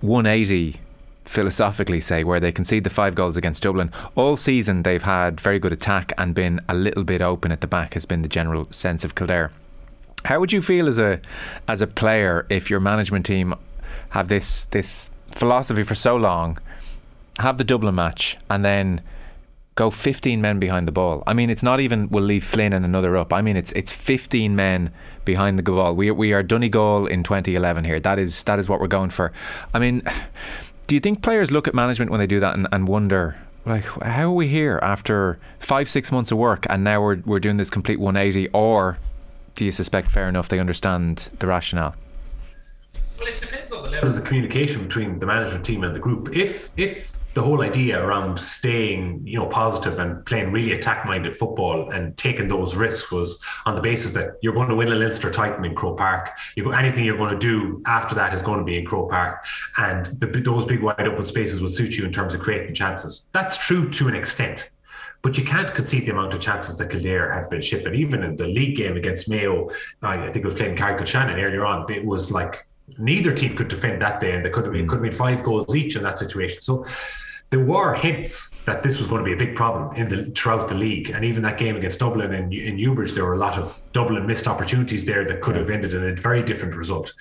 180 0.00 0.80
philosophically 1.24 2.00
say 2.00 2.24
where 2.24 2.40
they 2.40 2.50
concede 2.50 2.82
the 2.82 2.90
five 2.90 3.14
goals 3.14 3.36
against 3.36 3.62
Dublin 3.62 3.92
all 4.16 4.34
season 4.36 4.82
they've 4.82 5.04
had 5.04 5.40
very 5.40 5.60
good 5.60 5.72
attack 5.72 6.12
and 6.18 6.34
been 6.34 6.60
a 6.68 6.74
little 6.74 7.04
bit 7.04 7.22
open 7.22 7.52
at 7.52 7.60
the 7.60 7.68
back 7.68 7.94
has 7.94 8.04
been 8.04 8.22
the 8.22 8.28
general 8.28 8.66
sense 8.72 9.04
of 9.04 9.14
Kildare 9.14 9.52
how 10.24 10.40
would 10.40 10.52
you 10.52 10.60
feel 10.60 10.88
as 10.88 10.98
a 10.98 11.20
as 11.68 11.80
a 11.80 11.86
player 11.86 12.44
if 12.50 12.68
your 12.68 12.80
management 12.80 13.24
team 13.24 13.54
have 14.10 14.26
this 14.26 14.64
this 14.66 15.08
philosophy 15.30 15.84
for 15.84 15.94
so 15.94 16.16
long 16.16 16.58
have 17.38 17.58
the 17.58 17.64
Dublin 17.64 17.94
match 17.94 18.36
and 18.50 18.64
then 18.64 19.00
go 19.74 19.90
15 19.90 20.40
men 20.40 20.58
behind 20.58 20.86
the 20.86 20.92
ball. 20.92 21.22
I 21.26 21.34
mean, 21.34 21.50
it's 21.50 21.62
not 21.62 21.80
even 21.80 22.08
we'll 22.08 22.24
leave 22.24 22.44
Flynn 22.44 22.72
and 22.72 22.84
another 22.84 23.16
up. 23.16 23.32
I 23.32 23.40
mean, 23.42 23.56
it's 23.56 23.72
it's 23.72 23.90
15 23.90 24.54
men 24.54 24.90
behind 25.24 25.58
the 25.58 25.62
ball. 25.62 25.94
We 25.94 26.10
we 26.10 26.32
are 26.32 26.42
Donegal 26.42 27.06
in 27.06 27.22
2011 27.22 27.84
here. 27.84 28.00
That 28.00 28.18
is 28.18 28.44
that 28.44 28.58
is 28.58 28.68
what 28.68 28.80
we're 28.80 28.86
going 28.86 29.10
for. 29.10 29.32
I 29.72 29.78
mean, 29.78 30.02
do 30.86 30.94
you 30.94 31.00
think 31.00 31.22
players 31.22 31.50
look 31.50 31.66
at 31.66 31.74
management 31.74 32.10
when 32.10 32.20
they 32.20 32.26
do 32.26 32.40
that 32.40 32.54
and, 32.54 32.68
and 32.72 32.86
wonder? 32.86 33.36
Like, 33.64 33.84
how 33.84 34.24
are 34.24 34.34
we 34.34 34.48
here 34.48 34.80
after 34.82 35.38
five, 35.60 35.88
six 35.88 36.10
months 36.10 36.32
of 36.32 36.38
work 36.38 36.66
and 36.68 36.82
now 36.82 37.00
we're, 37.00 37.22
we're 37.24 37.38
doing 37.38 37.58
this 37.58 37.70
complete 37.70 38.00
180? 38.00 38.48
Or 38.48 38.98
do 39.54 39.64
you 39.64 39.70
suspect, 39.70 40.10
fair 40.10 40.28
enough, 40.28 40.48
they 40.48 40.58
understand 40.58 41.30
the 41.38 41.46
rationale? 41.46 41.94
Well, 43.20 43.28
it 43.28 43.40
depends 43.40 43.70
on 43.70 43.84
the 43.84 43.90
levels 43.90 44.18
of 44.18 44.24
communication 44.24 44.82
between 44.82 45.20
the 45.20 45.26
management 45.26 45.64
team 45.64 45.84
and 45.84 45.94
the 45.94 46.00
group. 46.00 46.34
If 46.36 46.70
if 46.76 47.16
the 47.34 47.42
whole 47.42 47.62
idea 47.62 48.02
around 48.02 48.38
staying, 48.38 49.22
you 49.24 49.38
know, 49.38 49.46
positive 49.46 49.98
and 49.98 50.24
playing 50.26 50.52
really 50.52 50.72
attack-minded 50.72 51.36
football 51.36 51.90
and 51.90 52.16
taking 52.16 52.48
those 52.48 52.76
risks 52.76 53.10
was 53.10 53.42
on 53.64 53.74
the 53.74 53.80
basis 53.80 54.12
that 54.12 54.32
you're 54.42 54.52
going 54.52 54.68
to 54.68 54.74
win 54.74 54.92
a 54.92 54.94
Leinster 54.94 55.30
title 55.30 55.64
in 55.64 55.74
Croke 55.74 55.98
Park. 55.98 56.30
You 56.56 56.64
go, 56.64 56.70
anything 56.70 57.04
you're 57.04 57.16
going 57.16 57.32
to 57.32 57.38
do 57.38 57.82
after 57.86 58.14
that 58.16 58.34
is 58.34 58.42
going 58.42 58.58
to 58.58 58.64
be 58.64 58.78
in 58.78 58.84
Croke 58.84 59.10
Park, 59.10 59.44
and 59.78 60.06
the, 60.20 60.26
those 60.26 60.66
big 60.66 60.82
wide 60.82 61.06
open 61.06 61.24
spaces 61.24 61.62
will 61.62 61.70
suit 61.70 61.96
you 61.96 62.04
in 62.04 62.12
terms 62.12 62.34
of 62.34 62.40
creating 62.40 62.74
chances. 62.74 63.28
That's 63.32 63.56
true 63.56 63.88
to 63.90 64.08
an 64.08 64.14
extent. 64.14 64.70
But 65.22 65.38
you 65.38 65.44
can't 65.44 65.72
concede 65.72 66.06
the 66.06 66.10
amount 66.10 66.34
of 66.34 66.40
chances 66.40 66.78
that 66.78 66.90
Kildare 66.90 67.32
have 67.32 67.48
been 67.48 67.62
shipping. 67.62 67.94
Even 67.94 68.24
in 68.24 68.34
the 68.34 68.46
league 68.46 68.76
game 68.76 68.96
against 68.96 69.28
Mayo, 69.28 69.70
I 70.02 70.28
think 70.28 70.44
it 70.44 70.46
was 70.46 70.56
playing 70.56 70.76
Carrick-on-Shannon 70.76 71.38
earlier 71.38 71.64
on, 71.64 71.90
it 71.92 72.04
was 72.04 72.32
like 72.32 72.66
neither 72.98 73.32
team 73.32 73.56
could 73.56 73.68
defend 73.68 74.02
that 74.02 74.20
day, 74.20 74.32
and 74.32 74.44
they 74.44 74.50
could 74.50 74.64
have 74.64 74.72
been, 74.72 74.82
hmm. 74.82 74.88
could 74.88 74.96
have 74.96 75.02
been 75.02 75.12
five 75.12 75.42
goals 75.42 75.74
each 75.74 75.96
in 75.96 76.02
that 76.02 76.18
situation. 76.18 76.60
So 76.60 76.84
there 77.50 77.60
were 77.60 77.94
hints 77.94 78.50
that 78.64 78.82
this 78.82 78.98
was 78.98 79.08
going 79.08 79.20
to 79.20 79.24
be 79.24 79.32
a 79.32 79.36
big 79.36 79.54
problem 79.54 79.94
in 79.94 80.08
the 80.08 80.30
throughout 80.30 80.68
the 80.68 80.74
league, 80.74 81.10
and 81.10 81.24
even 81.24 81.42
that 81.42 81.58
game 81.58 81.76
against 81.76 81.98
Dublin 81.98 82.32
in, 82.32 82.52
in 82.52 82.76
Newbridge, 82.76 83.12
there 83.12 83.24
were 83.24 83.34
a 83.34 83.38
lot 83.38 83.58
of 83.58 83.78
Dublin 83.92 84.26
missed 84.26 84.46
opportunities 84.46 85.04
there 85.04 85.24
that 85.26 85.40
could 85.40 85.56
have 85.56 85.68
ended 85.68 85.94
in 85.94 86.02
a 86.02 86.14
very 86.14 86.42
different 86.42 86.74
result. 86.74 87.12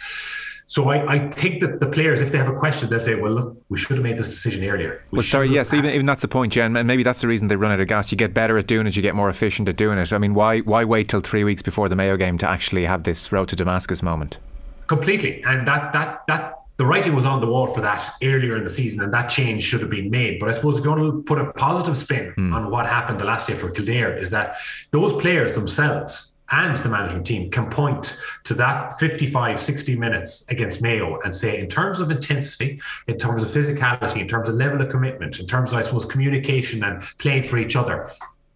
So 0.72 0.88
I, 0.88 1.16
I 1.16 1.30
think 1.32 1.60
that 1.60 1.82
the 1.82 1.86
players, 1.86 2.22
if 2.22 2.32
they 2.32 2.38
have 2.38 2.48
a 2.48 2.54
question, 2.54 2.90
they'll 2.90 3.02
say, 3.02 3.16
"Well, 3.16 3.34
look, 3.34 3.62
we 3.68 3.78
should 3.78 3.98
have 3.98 4.04
made 4.04 4.18
this 4.18 4.30
decision 4.30 4.64
earlier." 4.64 5.04
We 5.12 5.18
well, 5.18 5.26
sorry, 5.26 5.50
yes, 5.50 5.74
even, 5.74 5.92
even 5.92 6.06
that's 6.06 6.22
the 6.22 6.30
point, 6.30 6.54
Jen. 6.54 6.78
And 6.78 6.88
maybe 6.88 7.04
that's 7.04 7.20
the 7.20 7.28
reason 7.28 7.50
they 7.50 7.58
run 7.58 7.74
out 7.74 7.82
of 7.82 7.90
gas. 7.90 8.10
You 8.10 8.18
get 8.18 8.34
better 8.34 8.58
at 8.58 8.68
doing 8.68 8.88
it, 8.88 8.96
you 8.96 9.02
get 9.02 9.14
more 9.14 9.30
efficient 9.30 9.68
at 9.68 9.76
doing 9.76 9.98
it. 9.98 10.14
I 10.14 10.18
mean, 10.18 10.34
why 10.34 10.60
why 10.62 10.86
wait 10.86 11.10
till 11.10 11.20
three 11.20 11.44
weeks 11.44 11.62
before 11.62 11.90
the 11.90 11.98
Mayo 11.98 12.16
game 12.16 12.38
to 12.38 12.50
actually 12.50 12.86
have 12.86 13.04
this 13.04 13.34
road 13.34 13.50
to 13.50 13.58
Damascus 13.58 14.02
moment? 14.02 14.38
Completely, 14.92 15.42
and 15.46 15.66
that 15.70 15.94
that 15.94 16.24
that 16.28 16.64
the 16.76 16.86
writing 16.86 17.16
was 17.16 17.24
on 17.24 17.40
the 17.40 17.48
wall 17.48 17.66
for 17.66 17.80
that 17.80 18.02
earlier 18.22 18.58
in 18.58 18.66
the 18.66 18.70
season, 18.70 19.02
and 19.02 19.14
that 19.14 19.30
change 19.30 19.64
should 19.64 19.80
have 19.80 19.90
been 19.90 20.10
made. 20.10 20.38
But 20.38 20.50
I 20.50 20.52
suppose 20.52 20.78
if 20.78 20.84
you 20.84 20.90
want 20.90 21.02
to 21.02 21.24
put 21.24 21.40
a 21.40 21.54
positive 21.54 21.96
spin 21.96 22.34
mm. 22.38 22.54
on 22.54 22.70
what 22.70 22.86
happened 22.86 23.18
the 23.18 23.24
last 23.24 23.48
year 23.48 23.58
for 23.58 23.70
Kildare, 23.70 24.18
is 24.18 24.32
that 24.32 24.58
those 24.92 25.14
players 25.14 25.54
themselves 25.54 26.34
and 26.52 26.76
the 26.76 26.90
management 26.90 27.26
team 27.26 27.50
can 27.50 27.70
point 27.70 28.18
to 28.44 28.54
that 28.56 29.00
55, 29.00 29.60
60 29.60 29.96
minutes 29.96 30.46
against 30.50 30.82
Mayo 30.82 31.22
and 31.22 31.34
say, 31.34 31.58
in 31.58 31.68
terms 31.68 32.02
of 32.02 32.12
intensity, 32.12 32.82
in 33.08 33.18
terms 33.18 33.44
of 33.44 33.50
physicality, 33.50 34.20
in 34.20 34.28
terms 34.28 34.50
of 34.50 34.56
level 34.56 34.82
of 34.82 34.90
commitment, 34.90 35.40
in 35.40 35.48
terms 35.48 35.72
of, 35.72 35.80
I 35.80 35.82
suppose, 35.84 36.06
communication 36.06 36.84
and 36.84 37.02
playing 37.20 37.44
for 37.46 37.58
each 37.58 37.78
other, 37.78 38.10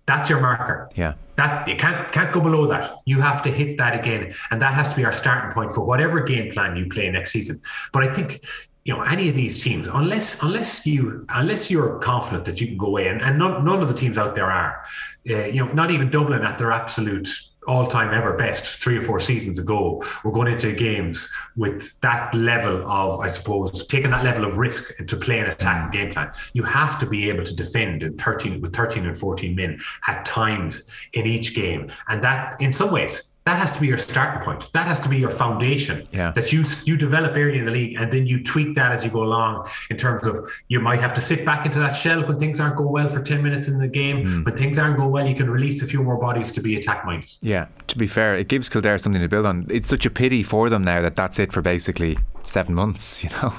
that's 0.05 0.29
your 0.29 0.39
marker. 0.39 0.89
Yeah. 0.95 1.13
That 1.35 1.67
you 1.67 1.75
can't 1.75 2.11
can't 2.11 2.31
go 2.31 2.39
below 2.39 2.67
that. 2.67 2.95
You 3.05 3.19
have 3.21 3.41
to 3.41 3.51
hit 3.51 3.77
that 3.77 3.99
again, 3.99 4.33
and 4.51 4.61
that 4.61 4.73
has 4.73 4.89
to 4.89 4.95
be 4.95 5.03
our 5.03 5.11
starting 5.11 5.51
point 5.51 5.73
for 5.73 5.81
whatever 5.81 6.21
game 6.21 6.51
plan 6.51 6.77
you 6.77 6.87
play 6.87 7.09
next 7.09 7.31
season. 7.31 7.61
But 7.91 8.03
I 8.03 8.13
think 8.13 8.45
you 8.85 8.93
know 8.93 9.01
any 9.01 9.27
of 9.27 9.35
these 9.35 9.61
teams, 9.61 9.87
unless 9.87 10.41
unless 10.41 10.85
you 10.85 11.25
unless 11.29 11.69
you're 11.69 11.99
confident 11.99 12.45
that 12.45 12.61
you 12.61 12.67
can 12.67 12.77
go 12.77 12.85
away, 12.85 13.07
and, 13.09 13.21
and 13.21 13.37
none, 13.37 13.65
none 13.65 13.81
of 13.81 13.89
the 13.89 13.93
teams 13.93 14.17
out 14.17 14.35
there 14.35 14.49
are, 14.49 14.85
uh, 15.29 15.45
you 15.45 15.65
know, 15.65 15.71
not 15.73 15.91
even 15.91 16.09
Dublin 16.09 16.43
at 16.43 16.57
their 16.57 16.71
absolute 16.71 17.27
all 17.67 17.87
time 17.87 18.13
ever 18.13 18.33
best 18.33 18.81
three 18.81 18.97
or 18.97 19.01
four 19.01 19.19
seasons 19.19 19.59
ago, 19.59 20.03
we're 20.23 20.31
going 20.31 20.51
into 20.51 20.71
games 20.71 21.29
with 21.55 21.99
that 22.01 22.33
level 22.33 22.89
of, 22.89 23.19
I 23.19 23.27
suppose, 23.27 23.87
taking 23.87 24.11
that 24.11 24.23
level 24.23 24.45
of 24.45 24.57
risk 24.57 24.95
to 25.05 25.17
play 25.17 25.39
an 25.39 25.47
attacking 25.47 25.91
game 25.91 26.13
plan. 26.13 26.31
You 26.53 26.63
have 26.63 26.99
to 26.99 27.05
be 27.05 27.29
able 27.29 27.43
to 27.43 27.55
defend 27.55 28.03
in 28.03 28.17
13 28.17 28.61
with 28.61 28.75
13 28.75 29.05
and 29.05 29.17
14 29.17 29.55
men 29.55 29.79
at 30.07 30.25
times 30.25 30.89
in 31.13 31.25
each 31.25 31.55
game. 31.55 31.89
And 32.07 32.23
that, 32.23 32.59
in 32.61 32.73
some 32.73 32.91
ways, 32.91 33.34
that 33.45 33.59
has 33.59 33.71
to 33.73 33.79
be 33.79 33.85
your 33.85 33.99
starting 33.99 34.41
point. 34.41 34.73
That 34.73 34.87
has 34.87 34.99
to 35.01 35.09
be 35.09 35.17
your 35.17 35.29
foundation 35.29 36.07
yeah. 36.11 36.31
that 36.31 36.51
you 36.51 36.63
you 36.83 36.97
develop 36.97 37.33
early 37.33 37.59
in 37.59 37.65
the 37.65 37.71
league, 37.71 37.95
and 37.95 38.11
then 38.11 38.25
you 38.25 38.43
tweak 38.43 38.73
that 38.73 38.91
as 38.91 39.05
you 39.05 39.11
go 39.11 39.23
along. 39.23 39.67
In 39.91 39.97
terms 39.97 40.25
of 40.25 40.35
you 40.67 40.79
might 40.79 40.99
have 40.99 41.13
to 41.13 41.21
sit 41.21 41.45
back 41.45 41.65
into 41.65 41.77
that 41.79 41.89
shell 41.89 42.25
when 42.25 42.39
things 42.39 42.59
aren't 42.59 42.77
going 42.77 42.91
well 42.91 43.07
for 43.07 43.21
ten 43.21 43.43
minutes 43.43 43.67
in 43.67 43.77
the 43.77 43.87
game. 43.87 44.25
Mm. 44.25 44.45
When 44.45 44.57
things 44.57 44.79
aren't 44.79 44.97
going 44.97 45.11
well, 45.11 45.27
you 45.27 45.35
can 45.35 45.49
release 45.49 45.83
a 45.83 45.87
few 45.87 46.01
more 46.01 46.17
bodies 46.17 46.51
to 46.53 46.61
be 46.61 46.75
attack 46.75 47.05
minded. 47.05 47.31
Yeah, 47.41 47.67
to 47.85 47.97
be 47.97 48.07
fair, 48.07 48.35
it 48.35 48.47
gives 48.47 48.67
Kildare 48.67 48.97
something 48.97 49.21
to 49.21 49.29
build 49.29 49.45
on. 49.45 49.67
It's 49.69 49.89
such 49.89 50.07
a 50.07 50.09
pity 50.09 50.41
for 50.41 50.69
them 50.69 50.83
now 50.83 51.01
that 51.01 51.15
that's 51.15 51.37
it 51.37 51.53
for 51.53 51.61
basically 51.61 52.17
seven 52.47 52.75
months, 52.75 53.23
you 53.23 53.29
know, 53.29 53.53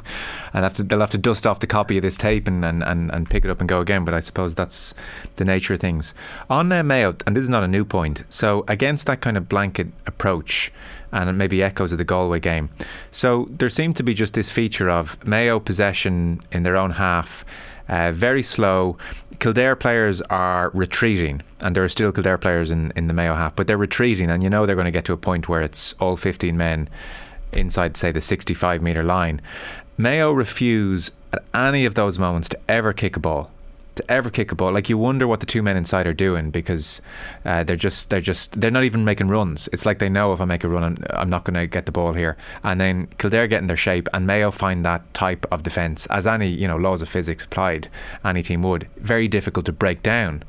and 0.53 0.64
have 0.64 0.75
to, 0.75 0.83
they'll 0.83 1.01
have 1.01 1.11
to 1.11 1.18
dust 1.18 1.46
off 1.46 1.61
the 1.61 1.66
copy 1.66 1.96
of 1.96 2.03
this 2.03 2.16
tape 2.16 2.46
and, 2.46 2.64
and, 2.64 2.83
and, 2.83 3.11
and 3.11 3.29
pick 3.29 3.44
it 3.44 3.51
up 3.51 3.61
and 3.61 3.68
go 3.68 3.81
again. 3.81 4.05
But 4.05 4.14
I 4.14 4.20
suppose 4.20 4.55
that's 4.55 4.94
the 5.37 5.44
nature 5.44 5.75
of 5.75 5.81
things. 5.81 6.14
On 6.49 6.70
uh, 6.72 6.83
Mayo, 6.83 7.16
and 7.27 7.37
this 7.37 7.44
is 7.44 7.51
not 7.51 7.62
a 7.62 7.68
new 7.68 7.85
point, 7.85 8.25
so 8.29 8.64
against 8.68 9.07
that 9.07 9.20
kind 9.20 9.37
of 9.37 9.49
approach, 9.79 10.73
and 11.12 11.37
maybe 11.39 11.62
echoes 11.62 11.93
of 11.93 11.99
the 11.99 12.05
Galway 12.05 12.41
game. 12.41 12.69
So 13.11 13.49
there 13.51 13.69
seemed 13.71 13.97
to 13.97 14.03
be 14.03 14.15
just 14.15 14.35
this 14.35 14.51
feature 14.51 14.91
of 14.91 15.25
Mayo 15.27 15.61
possession 15.61 16.41
in 16.53 16.62
their 16.62 16.77
own 16.77 16.93
half, 16.93 17.45
uh, 17.89 18.12
very 18.12 18.43
slow. 18.43 18.97
Kildare 19.39 19.77
players 19.77 20.23
are 20.23 20.71
retreating, 20.75 21.43
and 21.61 21.77
there 21.77 21.85
are 21.85 21.89
still 21.89 22.12
Kildare 22.12 22.39
players 22.39 22.71
in, 22.71 22.93
in 22.97 23.07
the 23.07 23.15
Mayo 23.15 23.35
half, 23.35 23.55
but 23.55 23.67
they're 23.67 23.77
retreating, 23.77 24.31
and 24.31 24.43
you 24.43 24.51
know 24.51 24.67
they're 24.67 24.77
going 24.77 24.87
to 24.87 24.91
get 24.91 25.05
to 25.07 25.12
a 25.12 25.19
point 25.19 25.49
where 25.49 25.62
it's 25.62 25.95
all 25.95 26.17
15 26.17 26.57
men 26.57 26.89
inside, 27.53 27.97
say, 27.97 28.12
the 28.12 28.21
65 28.21 28.83
metre 28.83 29.03
line. 29.03 29.41
Mayo 29.99 30.33
refuse 30.33 31.11
at 31.33 31.43
any 31.55 31.85
of 31.85 31.95
those 31.95 32.19
moments 32.19 32.49
to 32.51 32.59
ever 32.69 32.93
kick 32.93 33.17
a 33.17 33.21
ball. 33.21 33.51
To 33.97 34.11
ever 34.11 34.29
kick 34.29 34.53
a 34.53 34.55
ball, 34.55 34.73
like 34.73 34.91
you 34.91 34.99
wonder 34.99 35.27
what 35.27 35.41
the 35.41 35.47
two 35.47 35.63
men 35.63 35.77
inside 35.77 36.07
are 36.07 36.13
doing 36.13 36.51
because 36.51 37.01
uh, 37.47 37.65
they're 37.65 37.77
just 37.77 38.11
they're 38.11 38.21
just 38.21 38.61
they're 38.61 38.71
not 38.71 38.85
even 38.85 39.05
making 39.05 39.29
runs. 39.29 39.71
It's 39.73 39.87
like 39.87 40.01
they 40.01 40.11
know 40.11 40.35
if 40.35 40.41
I 40.41 40.45
make 40.45 40.65
a 40.65 40.69
run, 40.69 41.03
I'm 41.11 41.31
not 41.31 41.45
going 41.45 41.55
to 41.55 41.67
get 41.67 41.87
the 41.87 41.93
ball 41.93 42.13
here. 42.13 42.37
And 42.63 42.79
then 42.79 43.07
Kildare 43.19 43.49
get 43.49 43.63
in 43.63 43.69
their 43.69 43.77
shape, 43.77 44.07
and 44.13 44.27
Mayo 44.27 44.51
find 44.51 44.85
that 44.85 45.15
type 45.15 45.47
of 45.51 45.63
defence 45.63 46.05
as 46.07 46.27
any 46.27 46.49
you 46.49 46.69
know 46.69 46.77
laws 46.77 47.01
of 47.01 47.09
physics 47.09 47.45
applied, 47.45 47.89
any 48.23 48.43
team 48.43 48.63
would 48.65 48.87
very 48.97 49.29
difficult 49.29 49.65
to 49.67 49.73
break 49.73 50.03
down. 50.03 50.43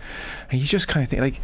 And 0.51 0.59
you 0.59 0.67
just 0.67 0.89
kind 0.89 1.03
of 1.03 1.09
think 1.09 1.21
like 1.21 1.41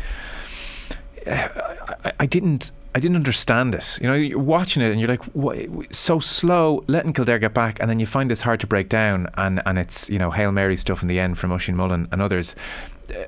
I, 2.05 2.11
I 2.19 2.25
didn't 2.25 2.71
I 2.95 2.99
didn't 2.99 3.15
understand 3.15 3.73
it. 3.73 3.97
You 4.01 4.07
know, 4.07 4.13
you're 4.13 4.39
watching 4.39 4.83
it 4.83 4.91
and 4.91 4.99
you're 4.99 5.09
like, 5.09 5.23
what, 5.33 5.57
so 5.93 6.19
slow, 6.19 6.83
letting 6.87 7.13
Kildare 7.13 7.39
get 7.39 7.53
back, 7.53 7.79
and 7.79 7.89
then 7.89 7.99
you 7.99 8.05
find 8.05 8.29
this 8.29 8.41
hard 8.41 8.59
to 8.59 8.67
break 8.67 8.87
down, 8.87 9.27
and, 9.35 9.61
and 9.65 9.79
it's, 9.79 10.09
you 10.09 10.19
know, 10.19 10.31
Hail 10.31 10.51
Mary 10.51 10.77
stuff 10.77 11.01
in 11.01 11.07
the 11.07 11.19
end 11.19 11.37
from 11.37 11.51
Oisin 11.51 11.75
Mullin 11.75 12.07
and 12.11 12.21
others. 12.21 12.55
Uh, 13.09 13.23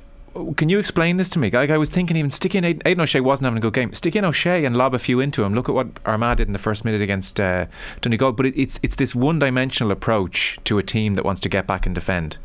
can 0.57 0.67
you 0.67 0.79
explain 0.79 1.17
this 1.17 1.29
to 1.29 1.39
me? 1.39 1.49
Like 1.49 1.69
I 1.69 1.77
was 1.77 1.89
thinking, 1.89 2.17
even 2.17 2.29
stick 2.29 2.55
in 2.55 2.65
Aidan 2.65 2.99
O'Shea 2.99 3.21
wasn't 3.21 3.45
having 3.45 3.57
a 3.57 3.61
good 3.61 3.73
game. 3.73 3.93
Stick 3.93 4.15
in 4.17 4.25
O'Shea 4.25 4.65
and 4.65 4.75
lob 4.75 4.93
a 4.93 4.99
few 4.99 5.21
into 5.21 5.43
him. 5.43 5.53
Look 5.55 5.69
at 5.69 5.75
what 5.75 5.87
Armagh 6.05 6.37
did 6.37 6.47
in 6.47 6.53
the 6.53 6.59
first 6.59 6.83
minute 6.83 7.01
against 7.01 7.39
uh, 7.39 7.67
Donegal. 8.01 8.33
But 8.33 8.47
it, 8.47 8.59
it's 8.59 8.77
it's 8.83 8.97
this 8.97 9.15
one-dimensional 9.15 9.91
approach 9.91 10.59
to 10.65 10.77
a 10.77 10.83
team 10.83 11.13
that 11.13 11.23
wants 11.23 11.39
to 11.39 11.47
get 11.47 11.65
back 11.65 11.85
and 11.85 11.95
defend 11.95 12.37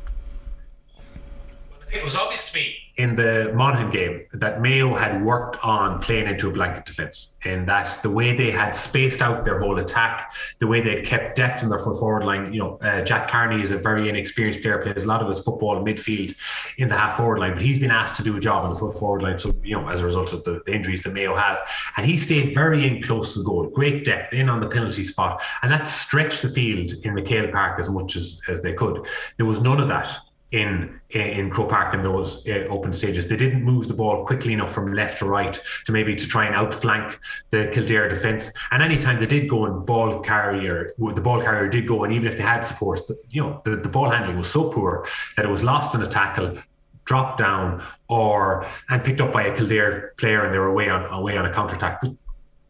It 1.93 2.05
was 2.05 2.15
obvious 2.15 2.51
to 2.51 2.59
me 2.59 2.77
in 2.97 3.17
the 3.17 3.51
Monaghan 3.55 3.91
game 3.91 4.27
that 4.35 4.61
Mayo 4.61 4.95
had 4.95 5.25
worked 5.25 5.65
on 5.65 6.01
playing 6.01 6.29
into 6.29 6.49
a 6.49 6.53
blanket 6.53 6.85
defence, 6.85 7.35
and 7.45 7.67
that 7.67 7.99
the 8.03 8.11
way 8.11 8.37
they 8.37 8.51
had 8.51 8.77
spaced 8.77 9.23
out 9.23 9.45
their 9.45 9.59
whole 9.59 9.79
attack, 9.79 10.33
the 10.59 10.67
way 10.67 10.81
they 10.81 11.01
kept 11.01 11.35
depth 11.35 11.63
in 11.63 11.71
their 11.71 11.79
full 11.79 11.95
forward 11.95 12.25
line. 12.25 12.53
You 12.53 12.61
know, 12.61 12.79
uh, 12.79 13.03
Jack 13.03 13.29
Carney 13.29 13.61
is 13.63 13.71
a 13.71 13.79
very 13.79 14.09
inexperienced 14.09 14.61
player, 14.61 14.79
plays 14.83 15.05
a 15.05 15.09
lot 15.09 15.23
of 15.23 15.29
his 15.29 15.41
football 15.41 15.79
in 15.79 15.85
midfield 15.85 16.37
in 16.77 16.89
the 16.89 16.97
half 16.97 17.17
forward 17.17 17.39
line, 17.39 17.55
but 17.55 17.63
he's 17.63 17.79
been 17.79 17.91
asked 17.91 18.17
to 18.17 18.23
do 18.23 18.37
a 18.37 18.41
job 18.41 18.65
in 18.65 18.71
the 18.71 18.79
full 18.79 18.91
forward 18.91 19.23
line. 19.23 19.39
So, 19.39 19.55
you 19.65 19.77
know, 19.77 19.89
as 19.89 20.01
a 20.01 20.05
result 20.05 20.33
of 20.33 20.45
the, 20.45 20.61
the 20.67 20.75
injuries 20.75 21.03
that 21.05 21.13
Mayo 21.13 21.35
have, 21.35 21.59
and 21.97 22.07
he 22.07 22.19
stayed 22.19 22.55
very 22.55 22.87
in 22.87 23.03
close 23.03 23.35
to 23.35 23.41
the 23.41 23.47
goal, 23.47 23.69
great 23.69 24.05
depth 24.05 24.35
in 24.35 24.51
on 24.51 24.61
the 24.61 24.69
penalty 24.69 25.05
spot, 25.05 25.43
and 25.63 25.73
that 25.73 25.89
stretched 25.89 26.43
the 26.43 26.51
field 26.51 26.93
in 27.03 27.15
MacHale 27.15 27.51
Park 27.51 27.81
as 27.81 27.89
much 27.89 28.15
as, 28.15 28.41
as 28.47 28.63
they 28.63 28.75
could. 28.75 29.07
There 29.39 29.47
was 29.47 29.61
none 29.61 29.81
of 29.81 29.89
that 29.89 30.19
in 30.53 31.01
in 31.11 31.51
Croke 31.51 31.71
Park 31.71 31.95
in 31.95 32.03
those 32.03 32.47
uh, 32.47 32.67
open 32.69 32.93
stages. 32.93 33.27
They 33.27 33.37
didn't 33.37 33.65
move 33.65 33.89
the 33.89 33.95
ball 33.95 34.25
quickly 34.25 34.53
enough 34.53 34.73
from 34.73 34.93
left 34.93 35.19
to 35.19 35.27
right 35.27 35.61
to 35.87 35.93
maybe 35.93 36.15
to 36.15 36.27
try 36.27 36.47
and 36.47 36.55
outflank 36.55 37.19
the 37.51 37.69
Kildare 37.73 38.09
defence. 38.09 38.53
And 38.71 38.83
anytime 38.83 39.19
they 39.19 39.27
did 39.27 39.49
go 39.49 39.67
and 39.67 39.85
ball 39.85 40.21
carrier, 40.21 40.95
the 40.99 41.21
ball 41.21 41.41
carrier 41.41 41.69
did 41.69 41.87
go, 41.87 42.05
and 42.05 42.13
even 42.13 42.29
if 42.29 42.37
they 42.37 42.43
had 42.43 42.65
support, 42.65 43.01
you 43.29 43.43
know, 43.43 43.61
the, 43.65 43.77
the 43.77 43.89
ball 43.89 44.11
handling 44.11 44.39
was 44.39 44.51
so 44.51 44.71
poor 44.71 45.07
that 45.37 45.45
it 45.45 45.49
was 45.49 45.63
lost 45.63 45.95
in 45.95 46.03
a 46.03 46.07
tackle, 46.07 46.57
dropped 47.05 47.39
down, 47.39 47.83
or 48.09 48.67
and 48.89 49.05
picked 49.05 49.21
up 49.21 49.33
by 49.33 49.45
a 49.45 49.57
Kildare 49.57 50.15
player, 50.17 50.45
and 50.45 50.55
they 50.55 50.59
were 50.59 50.69
away 50.69 50.89
on 50.89 51.05
away 51.13 51.37
on 51.37 51.47
a 51.47 51.53
counter 51.53 51.77
attack. 51.77 52.03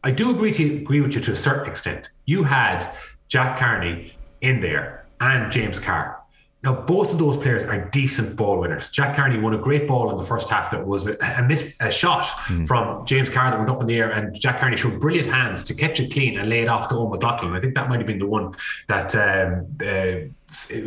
I 0.03 0.11
do 0.11 0.31
agree 0.31 0.53
to 0.53 0.77
agree 0.77 1.01
with 1.01 1.13
you 1.13 1.21
to 1.21 1.31
a 1.31 1.35
certain 1.35 1.69
extent. 1.69 2.09
You 2.25 2.43
had 2.43 2.89
Jack 3.27 3.59
Carney 3.59 4.13
in 4.41 4.61
there 4.61 5.05
and 5.19 5.51
James 5.51 5.79
Carr 5.79 6.20
now, 6.63 6.73
both 6.73 7.11
of 7.11 7.17
those 7.17 7.37
players 7.37 7.63
are 7.63 7.89
decent 7.89 8.35
ball 8.35 8.59
winners. 8.59 8.89
Jack 8.89 9.15
Carney 9.15 9.39
won 9.39 9.55
a 9.55 9.57
great 9.57 9.87
ball 9.87 10.11
in 10.11 10.17
the 10.17 10.23
first 10.23 10.47
half 10.47 10.69
that 10.69 10.85
was 10.85 11.07
a, 11.07 11.17
a, 11.37 11.43
miss, 11.43 11.73
a 11.79 11.89
shot 11.89 12.25
mm. 12.25 12.67
from 12.67 13.03
James 13.07 13.31
Carr 13.31 13.49
that 13.49 13.57
went 13.57 13.69
up 13.69 13.81
in 13.81 13.87
the 13.87 13.97
air, 13.97 14.11
and 14.11 14.39
Jack 14.39 14.59
Carney 14.59 14.77
showed 14.77 14.99
brilliant 14.99 15.27
hands 15.27 15.63
to 15.63 15.73
catch 15.73 15.99
it 15.99 16.13
clean 16.13 16.37
and 16.37 16.49
lay 16.49 16.61
it 16.61 16.67
off 16.67 16.87
to 16.89 16.95
Owen 16.95 17.09
McLaughlin. 17.09 17.53
I 17.53 17.59
think 17.59 17.73
that 17.73 17.89
might 17.89 17.97
have 17.97 18.05
been 18.05 18.19
the 18.19 18.27
one 18.27 18.53
that 18.87 19.15
um, 19.15 19.65
uh, 19.81 20.29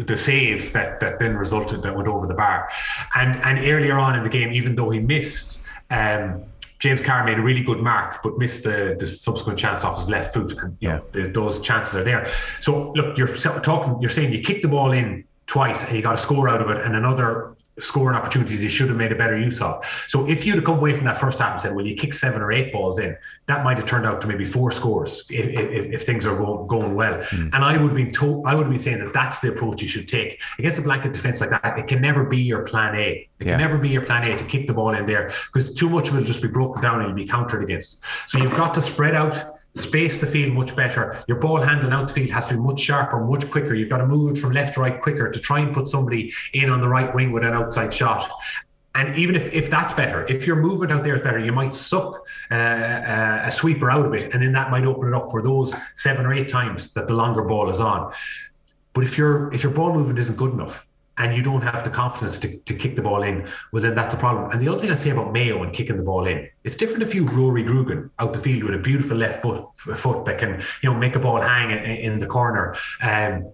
the 0.04 0.16
save 0.16 0.72
that 0.74 1.00
that 1.00 1.18
then 1.18 1.36
resulted 1.36 1.82
that 1.82 1.96
went 1.96 2.06
over 2.06 2.28
the 2.28 2.34
bar. 2.34 2.68
And 3.16 3.42
and 3.42 3.58
earlier 3.58 3.98
on 3.98 4.16
in 4.16 4.22
the 4.22 4.30
game, 4.30 4.52
even 4.52 4.76
though 4.76 4.90
he 4.90 5.00
missed. 5.00 5.60
Um, 5.90 6.44
James 6.80 7.00
Carr 7.00 7.24
made 7.24 7.38
a 7.38 7.42
really 7.42 7.62
good 7.62 7.80
mark, 7.80 8.22
but 8.22 8.36
missed 8.36 8.64
the, 8.64 8.94
the 8.98 9.06
subsequent 9.06 9.58
chance 9.58 9.84
off 9.84 9.96
his 9.96 10.10
left 10.10 10.34
foot, 10.34 10.52
and 10.58 10.76
yeah. 10.80 11.00
Know, 11.14 11.24
those 11.24 11.58
chances 11.60 11.96
are 11.96 12.04
there. 12.04 12.26
So 12.60 12.92
look, 12.94 13.16
you're 13.16 13.28
talking, 13.28 13.96
you're 14.02 14.10
saying 14.10 14.34
you 14.34 14.40
kick 14.40 14.60
the 14.60 14.68
ball 14.68 14.92
in 14.92 15.24
twice 15.46 15.82
and 15.82 15.94
he 15.94 16.00
got 16.00 16.14
a 16.14 16.18
score 16.18 16.48
out 16.48 16.60
of 16.60 16.70
it 16.70 16.84
and 16.84 16.96
another 16.96 17.54
scoring 17.78 18.16
opportunities 18.16 18.60
he 18.60 18.68
should 18.68 18.88
have 18.88 18.96
made 18.96 19.10
a 19.10 19.16
better 19.16 19.38
use 19.38 19.60
of. 19.60 19.84
So 20.06 20.28
if 20.28 20.46
you'd 20.46 20.56
have 20.56 20.64
come 20.64 20.78
away 20.78 20.94
from 20.94 21.06
that 21.06 21.18
first 21.18 21.38
half 21.38 21.52
and 21.52 21.60
said, 21.60 21.74
well, 21.74 21.84
you 21.84 21.96
kick 21.96 22.14
seven 22.14 22.40
or 22.40 22.52
eight 22.52 22.72
balls 22.72 22.98
in, 22.98 23.16
that 23.46 23.64
might 23.64 23.76
have 23.76 23.86
turned 23.86 24.06
out 24.06 24.20
to 24.20 24.28
maybe 24.28 24.44
four 24.44 24.70
scores 24.70 25.26
if, 25.28 25.46
if, 25.46 25.92
if 25.92 26.02
things 26.06 26.24
are 26.24 26.36
going, 26.36 26.66
going 26.68 26.94
well. 26.94 27.18
Mm. 27.18 27.50
And 27.52 27.64
I 27.64 27.76
would 27.76 27.94
be 27.94 28.10
told, 28.10 28.46
I 28.46 28.54
would 28.54 28.70
be 28.70 28.78
saying 28.78 29.00
that 29.00 29.12
that's 29.12 29.40
the 29.40 29.48
approach 29.48 29.82
you 29.82 29.88
should 29.88 30.08
take 30.08 30.40
against 30.58 30.78
a 30.78 30.82
blanket 30.82 31.12
defense 31.12 31.40
like 31.40 31.50
that. 31.50 31.78
It 31.78 31.88
can 31.88 32.00
never 32.00 32.24
be 32.24 32.38
your 32.38 32.64
plan 32.64 32.94
A. 32.94 33.00
It 33.00 33.28
yeah. 33.40 33.52
can 33.52 33.60
never 33.60 33.78
be 33.78 33.88
your 33.88 34.06
plan 34.06 34.22
A 34.30 34.36
to 34.36 34.44
kick 34.44 34.66
the 34.68 34.74
ball 34.74 34.94
in 34.94 35.04
there 35.06 35.32
because 35.52 35.74
too 35.74 35.90
much 35.90 36.12
will 36.12 36.22
just 36.22 36.42
be 36.42 36.48
broken 36.48 36.80
down 36.80 37.00
and 37.00 37.08
you'll 37.08 37.16
be 37.16 37.26
countered 37.26 37.62
against. 37.62 38.02
So 38.28 38.38
you've 38.38 38.56
got 38.56 38.72
to 38.74 38.80
spread 38.80 39.14
out 39.14 39.56
space 39.74 40.20
the 40.20 40.26
field 40.26 40.52
much 40.52 40.74
better. 40.76 41.22
Your 41.26 41.38
ball 41.38 41.60
handling 41.60 41.92
out 41.92 42.08
the 42.08 42.14
field 42.14 42.30
has 42.30 42.46
to 42.46 42.54
be 42.54 42.60
much 42.60 42.80
sharper, 42.80 43.24
much 43.24 43.50
quicker. 43.50 43.74
You've 43.74 43.88
got 43.88 43.98
to 43.98 44.06
move 44.06 44.36
it 44.36 44.40
from 44.40 44.52
left 44.52 44.74
to 44.74 44.80
right 44.80 45.00
quicker 45.00 45.30
to 45.30 45.40
try 45.40 45.60
and 45.60 45.74
put 45.74 45.88
somebody 45.88 46.32
in 46.52 46.70
on 46.70 46.80
the 46.80 46.88
right 46.88 47.12
wing 47.14 47.32
with 47.32 47.44
an 47.44 47.54
outside 47.54 47.92
shot. 47.92 48.30
And 48.96 49.16
even 49.16 49.34
if, 49.34 49.52
if 49.52 49.70
that's 49.70 49.92
better, 49.92 50.24
if 50.28 50.46
your 50.46 50.54
movement 50.54 50.92
out 50.92 51.02
there 51.02 51.16
is 51.16 51.22
better, 51.22 51.40
you 51.40 51.50
might 51.50 51.74
suck 51.74 52.24
uh, 52.50 52.54
uh, 52.54 53.42
a 53.44 53.50
sweeper 53.50 53.90
out 53.90 54.06
of 54.06 54.14
it, 54.14 54.32
and 54.32 54.40
then 54.40 54.52
that 54.52 54.70
might 54.70 54.84
open 54.84 55.08
it 55.08 55.14
up 55.14 55.30
for 55.32 55.42
those 55.42 55.74
seven 55.96 56.24
or 56.24 56.32
eight 56.32 56.48
times 56.48 56.92
that 56.92 57.08
the 57.08 57.14
longer 57.14 57.42
ball 57.42 57.68
is 57.70 57.80
on. 57.80 58.12
But 58.92 59.02
if 59.02 59.18
your 59.18 59.52
if 59.52 59.64
your 59.64 59.72
ball 59.72 59.92
movement 59.92 60.20
isn't 60.20 60.36
good 60.36 60.52
enough, 60.52 60.86
and 61.18 61.34
you 61.34 61.42
don't 61.42 61.62
have 61.62 61.84
the 61.84 61.90
confidence 61.90 62.38
to, 62.38 62.58
to 62.58 62.74
kick 62.74 62.96
the 62.96 63.02
ball 63.02 63.22
in, 63.22 63.46
well, 63.72 63.82
then 63.82 63.94
that's 63.94 64.14
a 64.14 64.18
problem. 64.18 64.50
And 64.50 64.60
the 64.60 64.68
other 64.68 64.80
thing 64.80 64.90
I 64.90 64.94
say 64.94 65.10
about 65.10 65.32
Mayo 65.32 65.62
and 65.62 65.72
kicking 65.72 65.96
the 65.96 66.02
ball 66.02 66.26
in, 66.26 66.48
it's 66.64 66.76
different 66.76 67.02
if 67.02 67.14
you 67.14 67.24
Rory 67.24 67.64
Grugan 67.64 68.10
out 68.18 68.32
the 68.32 68.40
field 68.40 68.64
with 68.64 68.74
a 68.74 68.78
beautiful 68.78 69.16
left 69.16 69.42
foot, 69.42 69.64
foot 69.76 70.24
that 70.24 70.38
can, 70.38 70.60
you 70.82 70.90
know, 70.90 70.98
make 70.98 71.14
a 71.14 71.20
ball 71.20 71.40
hang 71.40 71.70
in, 71.70 71.78
in 71.78 72.18
the 72.18 72.26
corner. 72.26 72.74
Um, 73.00 73.52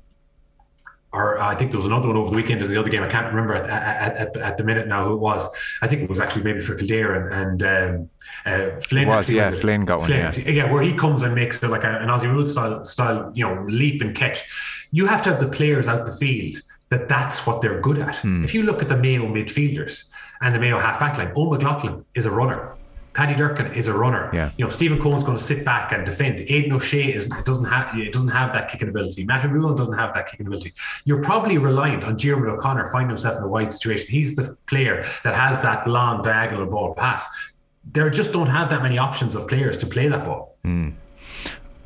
or 1.13 1.41
I 1.41 1.57
think 1.57 1.73
there 1.73 1.79
was 1.79 1.87
another 1.87 2.07
one 2.07 2.17
over 2.17 2.31
the 2.31 2.37
weekend 2.37 2.63
in 2.63 2.71
the 2.71 2.79
other 2.79 2.89
game. 2.89 3.03
I 3.03 3.09
can't 3.09 3.27
remember 3.27 3.55
at, 3.55 3.69
at, 3.69 4.17
at, 4.17 4.37
at, 4.37 4.57
the 4.57 4.63
minute 4.63 4.87
now 4.87 5.07
who 5.07 5.15
it 5.15 5.19
was. 5.19 5.45
I 5.83 5.89
think 5.89 6.03
it 6.03 6.09
was 6.09 6.21
actually 6.21 6.45
maybe 6.45 6.61
for 6.61 6.77
Kildare 6.77 7.29
and, 7.29 7.61
and 7.61 8.07
um, 8.07 8.11
uh, 8.47 8.81
Flynn. 8.81 9.09
It 9.09 9.11
was 9.11 9.29
yeah, 9.29 9.51
was 9.51 9.61
Flynn 9.61 9.85
got 9.85 10.07
Flynn, 10.07 10.25
one. 10.25 10.35
Yeah. 10.41 10.49
yeah, 10.51 10.73
where 10.73 10.83
he 10.83 10.93
comes 10.93 11.25
and 11.25 11.35
makes 11.35 11.61
like 11.65 11.83
a, 11.83 11.99
an 11.99 12.09
Aussie 12.09 12.31
rule 12.31 12.47
style 12.47 12.85
style, 12.85 13.33
you 13.35 13.45
know, 13.45 13.67
leap 13.69 14.03
and 14.03 14.15
catch. 14.15 14.45
You 14.93 15.07
have 15.07 15.21
to 15.23 15.31
have 15.31 15.41
the 15.41 15.49
players 15.49 15.89
out 15.89 16.07
the 16.07 16.13
field 16.13 16.63
that 16.91 17.09
that's 17.09 17.47
what 17.47 17.63
they're 17.63 17.81
good 17.81 17.99
at. 17.99 18.17
Mm. 18.17 18.45
If 18.45 18.53
you 18.53 18.65
look 18.65 18.83
at 18.83 18.89
the 18.89 18.97
Mayo 18.97 19.27
midfielders 19.27 20.11
and 20.41 20.55
the 20.55 20.59
Mayo 20.59 20.79
half 20.79 21.01
back 21.01 21.17
line, 21.17 21.33
Owen 21.35 21.51
McLaughlin 21.51 22.05
is 22.15 22.27
a 22.27 22.31
runner. 22.31 22.75
Paddy 23.13 23.35
Durcan 23.35 23.75
is 23.75 23.89
a 23.89 23.93
runner. 23.93 24.31
Yeah. 24.33 24.51
You 24.57 24.65
know, 24.65 24.69
Stephen 24.69 24.99
Coen's 24.99 25.25
going 25.25 25.37
to 25.37 25.43
sit 25.43 25.65
back 25.65 25.93
and 25.93 26.07
defend. 26.07 26.39
Aidan 26.39 26.73
O'Shea 26.73 27.13
is 27.13 27.27
doesn't 27.45 27.65
have 27.65 27.99
it 27.99 28.13
doesn't 28.13 28.29
have 28.29 28.53
that 28.53 28.71
kicking 28.71 28.89
ability. 28.89 29.25
Matty 29.25 29.49
Ruane 29.49 29.77
doesn't 29.77 29.99
have 29.99 30.15
that 30.15 30.29
kicking 30.29 30.47
ability. 30.47 30.73
You're 31.05 31.23
probably 31.23 31.59
reliant 31.59 32.05
on 32.05 32.17
Diarmuid 32.17 32.51
O'Connor 32.51 32.87
finding 32.87 33.09
himself 33.09 33.37
in 33.39 33.43
a 33.43 33.49
wide 33.49 33.73
situation. 33.73 34.07
He's 34.09 34.37
the 34.37 34.57
player 34.67 35.05
that 35.25 35.35
has 35.35 35.59
that 35.59 35.87
long 35.89 36.23
diagonal 36.23 36.67
ball 36.67 36.95
pass. 36.95 37.27
There 37.93 38.09
just 38.11 38.33
don't 38.33 38.47
have 38.47 38.71
that 38.71 38.83
many 38.83 38.99
options 38.99 39.35
of 39.35 39.49
players 39.49 39.77
to 39.79 39.87
play 39.87 40.07
that 40.07 40.25
ball. 40.25 40.57
Mm. 40.65 40.95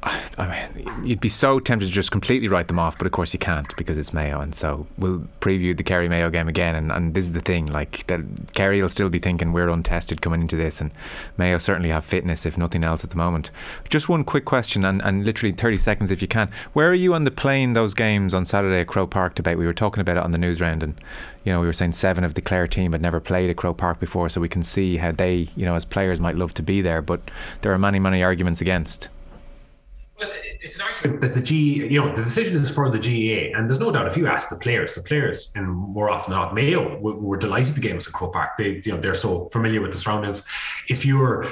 I 0.06 0.68
mean, 0.74 1.06
you'd 1.06 1.20
be 1.20 1.30
so 1.30 1.58
tempted 1.58 1.86
to 1.86 1.92
just 1.92 2.10
completely 2.10 2.46
write 2.46 2.68
them 2.68 2.78
off, 2.78 2.98
but 2.98 3.06
of 3.06 3.12
course 3.12 3.32
you 3.32 3.38
can't 3.38 3.74
because 3.76 3.96
it's 3.96 4.12
Mayo. 4.12 4.40
And 4.40 4.54
so 4.54 4.86
we'll 4.98 5.24
preview 5.40 5.74
the 5.74 5.82
Kerry 5.82 6.08
Mayo 6.08 6.28
game 6.28 6.46
again. 6.46 6.74
And, 6.74 6.92
and 6.92 7.14
this 7.14 7.24
is 7.24 7.32
the 7.32 7.40
thing, 7.40 7.66
like 7.66 8.06
that 8.08 8.20
Kerry 8.54 8.82
will 8.82 8.90
still 8.90 9.08
be 9.08 9.18
thinking 9.18 9.52
we're 9.52 9.70
untested 9.70 10.20
coming 10.20 10.42
into 10.42 10.56
this, 10.56 10.80
and 10.80 10.90
Mayo 11.38 11.56
certainly 11.56 11.88
have 11.88 12.04
fitness, 12.04 12.44
if 12.44 12.58
nothing 12.58 12.84
else, 12.84 13.02
at 13.02 13.10
the 13.10 13.16
moment. 13.16 13.50
Just 13.88 14.08
one 14.08 14.24
quick 14.24 14.44
question, 14.44 14.84
and, 14.84 15.00
and 15.02 15.24
literally 15.24 15.52
30 15.52 15.78
seconds 15.78 16.10
if 16.10 16.20
you 16.20 16.28
can. 16.28 16.50
Where 16.74 16.90
are 16.90 16.94
you 16.94 17.14
on 17.14 17.24
the 17.24 17.30
playing 17.30 17.72
those 17.72 17.94
games 17.94 18.34
on 18.34 18.44
Saturday 18.44 18.80
at 18.80 18.88
Croke 18.88 19.10
Park 19.10 19.34
debate? 19.34 19.56
We 19.56 19.66
were 19.66 19.72
talking 19.72 20.02
about 20.02 20.18
it 20.18 20.22
on 20.22 20.32
the 20.32 20.38
news 20.38 20.60
round, 20.60 20.82
and 20.82 20.94
you 21.44 21.52
know 21.52 21.60
we 21.60 21.66
were 21.66 21.72
saying 21.72 21.92
seven 21.92 22.24
of 22.24 22.34
the 22.34 22.42
Clare 22.42 22.66
team 22.66 22.92
had 22.92 23.00
never 23.00 23.20
played 23.20 23.48
at 23.48 23.56
Croke 23.56 23.78
Park 23.78 24.00
before, 24.00 24.28
so 24.28 24.40
we 24.40 24.50
can 24.50 24.62
see 24.62 24.98
how 24.98 25.12
they, 25.12 25.48
you 25.56 25.64
know, 25.64 25.74
as 25.74 25.86
players 25.86 26.20
might 26.20 26.36
love 26.36 26.52
to 26.54 26.62
be 26.62 26.82
there, 26.82 27.00
but 27.00 27.20
there 27.62 27.72
are 27.72 27.78
many, 27.78 27.98
many 27.98 28.22
arguments 28.22 28.60
against. 28.60 29.08
Well, 30.18 30.30
it's 30.32 30.76
an 30.76 30.82
argument 30.82 31.20
that 31.22 31.34
the 31.34 31.40
G, 31.40 31.56
you 31.56 32.00
know, 32.00 32.08
the 32.08 32.22
decision 32.22 32.56
is 32.56 32.70
for 32.70 32.88
the 32.88 32.98
GAA, 32.98 33.58
and 33.58 33.68
there's 33.68 33.80
no 33.80 33.90
doubt 33.90 34.06
if 34.06 34.16
you 34.16 34.28
ask 34.28 34.48
the 34.48 34.56
players, 34.56 34.94
the 34.94 35.02
players, 35.02 35.50
and 35.56 35.66
more 35.66 36.08
often 36.08 36.30
than 36.30 36.40
not, 36.40 36.54
Mayo 36.54 36.98
were, 36.98 37.16
were 37.16 37.36
delighted 37.36 37.74
the 37.74 37.80
game 37.80 37.96
was 37.96 38.06
at 38.06 38.12
Croke 38.12 38.32
Park. 38.32 38.56
They, 38.56 38.80
you 38.84 38.92
know, 38.92 38.98
they're 38.98 39.14
so 39.14 39.48
familiar 39.48 39.80
with 39.80 39.90
the 39.90 39.98
surroundings. 39.98 40.44
If 40.88 41.04
you're 41.04 41.46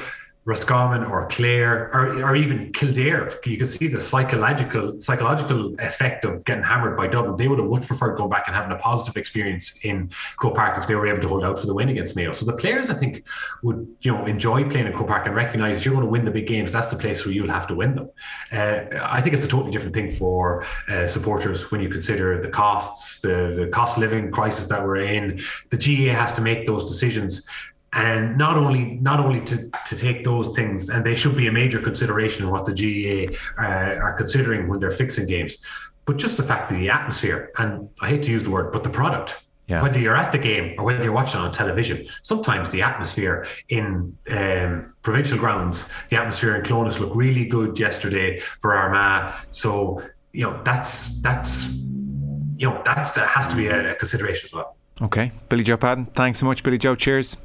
Roscommon 0.44 1.05
or 1.05 1.28
Clare 1.28 1.88
or, 1.94 2.24
or 2.24 2.35
even 2.35 2.72
Kildare, 2.72 3.31
you 3.44 3.57
can 3.57 3.66
see 3.66 3.87
the 3.87 4.00
psychological 4.00 5.00
psychological 5.00 5.74
effect 5.78 6.24
of 6.24 6.44
getting 6.44 6.64
hammered 6.64 6.96
by 6.96 7.07
Dublin. 7.07 7.37
They 7.37 7.46
would 7.46 7.61
have 7.61 7.68
much 7.68 7.87
preferred 7.87 8.16
going 8.16 8.31
back 8.31 8.48
and 8.48 8.57
having 8.57 8.72
a 8.72 8.76
positive 8.76 9.16
experience 9.16 9.72
in 9.85 10.11
Croke 10.37 10.57
Park 10.57 10.76
if 10.78 10.88
they 10.88 10.96
were 10.96 11.07
able 11.07 11.20
to 11.20 11.28
hold 11.28 11.44
out 11.44 11.61
for 11.61 11.66
the 11.66 11.74
win 11.74 11.90
against 11.90 12.16
Mayo. 12.16 12.33
So 12.33 12.44
the 12.44 12.55
players, 12.55 12.90
I 12.90 12.94
think, 12.94 13.24
would 13.62 13.87
you 14.00 14.11
know 14.11 14.24
enjoy 14.24 14.68
playing 14.68 14.88
in 14.88 14.92
Croke 14.94 15.07
Park 15.07 15.26
and 15.26 15.37
recognise 15.37 15.78
if 15.78 15.85
you're 15.85 15.94
going 15.94 16.07
to 16.07 16.11
win 16.11 16.24
the 16.24 16.33
big 16.33 16.48
games, 16.48 16.72
that's 16.72 16.88
the 16.88 16.96
place 16.96 17.24
where 17.24 17.33
you'll 17.33 17.48
have 17.48 17.68
to 17.68 17.76
win 17.76 17.94
them. 17.94 18.11
Uh, 18.50 18.98
I 19.00 19.20
think 19.20 19.35
it's 19.35 19.44
a 19.44 19.48
totally 19.48 19.70
different 19.70 19.94
thing 19.94 20.11
for 20.11 20.66
uh, 20.88 21.07
supporters 21.07 21.70
when 21.70 21.81
you 21.81 21.88
consider 21.88 22.42
the 22.42 22.48
costs, 22.48 23.20
the 23.20 23.52
the 23.55 23.68
cost 23.68 23.96
of 23.96 24.00
living 24.00 24.33
crisis 24.33 24.66
that 24.66 24.85
we're 24.85 24.96
in. 24.96 25.40
The 25.70 25.76
GAA 25.76 26.12
has 26.18 26.33
to 26.33 26.40
make 26.40 26.66
those 26.66 26.85
decisions 26.90 27.46
and 27.92 28.38
not 28.38 28.57
only 28.57 28.85
not 29.02 29.20
only 29.20 29.40
to, 29.42 29.70
to 29.87 29.96
take 29.96 30.24
those 30.24 30.55
things 30.57 30.88
and 30.88 31.05
they 31.05 31.14
should 31.14 31.37
be 31.37 31.46
a 31.46 31.52
major 31.52 31.81
consideration 31.81 32.44
in 32.44 32.50
what 32.50 32.64
the 32.64 32.72
GAA 32.72 33.35
uh, 33.62 33.96
are 33.96 34.14
considering 34.14 34.68
when 34.68 34.78
they're 34.78 34.90
fixing 34.90 35.26
games 35.26 35.59
but 36.05 36.16
just 36.16 36.37
the 36.37 36.42
fact 36.42 36.68
that 36.70 36.76
the 36.76 36.88
atmosphere 36.88 37.50
and 37.59 37.88
I 38.00 38.09
hate 38.09 38.22
to 38.24 38.31
use 38.31 38.42
the 38.42 38.50
word 38.50 38.72
but 38.72 38.83
the 38.83 38.90
product 38.90 39.42
yeah. 39.66 39.83
whether 39.83 39.98
you're 39.98 40.16
at 40.16 40.33
the 40.33 40.38
game 40.38 40.74
or 40.78 40.85
whether 40.85 41.02
you're 41.02 41.12
watching 41.12 41.40
on 41.40 41.52
television 41.52 42.07
sometimes 42.22 42.70
the 42.70 42.83
atmosphere 42.83 43.46
in 43.68 44.16
um, 44.31 44.94
provincial 45.02 45.38
grounds 45.38 45.88
the 46.09 46.16
atmosphere 46.16 46.57
in 46.57 46.64
Clones 46.64 46.98
looked 46.98 47.16
really 47.16 47.44
good 47.44 47.78
yesterday 47.78 48.38
for 48.61 48.74
Armagh. 48.74 49.35
So 49.50 50.02
you 50.33 50.44
know 50.44 50.61
that's 50.64 51.20
that's 51.20 51.68
you 52.57 52.68
know 52.68 52.83
that's 52.85 53.12
that 53.14 53.28
has 53.28 53.46
to 53.48 53.57
be 53.57 53.66
a, 53.66 53.92
a 53.92 53.94
consideration 53.94 54.46
as 54.46 54.52
well. 54.55 54.76
Okay. 55.00 55.33
Billy 55.48 55.62
Joe 55.62 55.76
Padden 55.76 56.07
thanks 56.14 56.38
so 56.38 56.46
much 56.46 56.62
Billy 56.62 56.78
Joe. 56.78 56.94
Cheers 56.94 57.37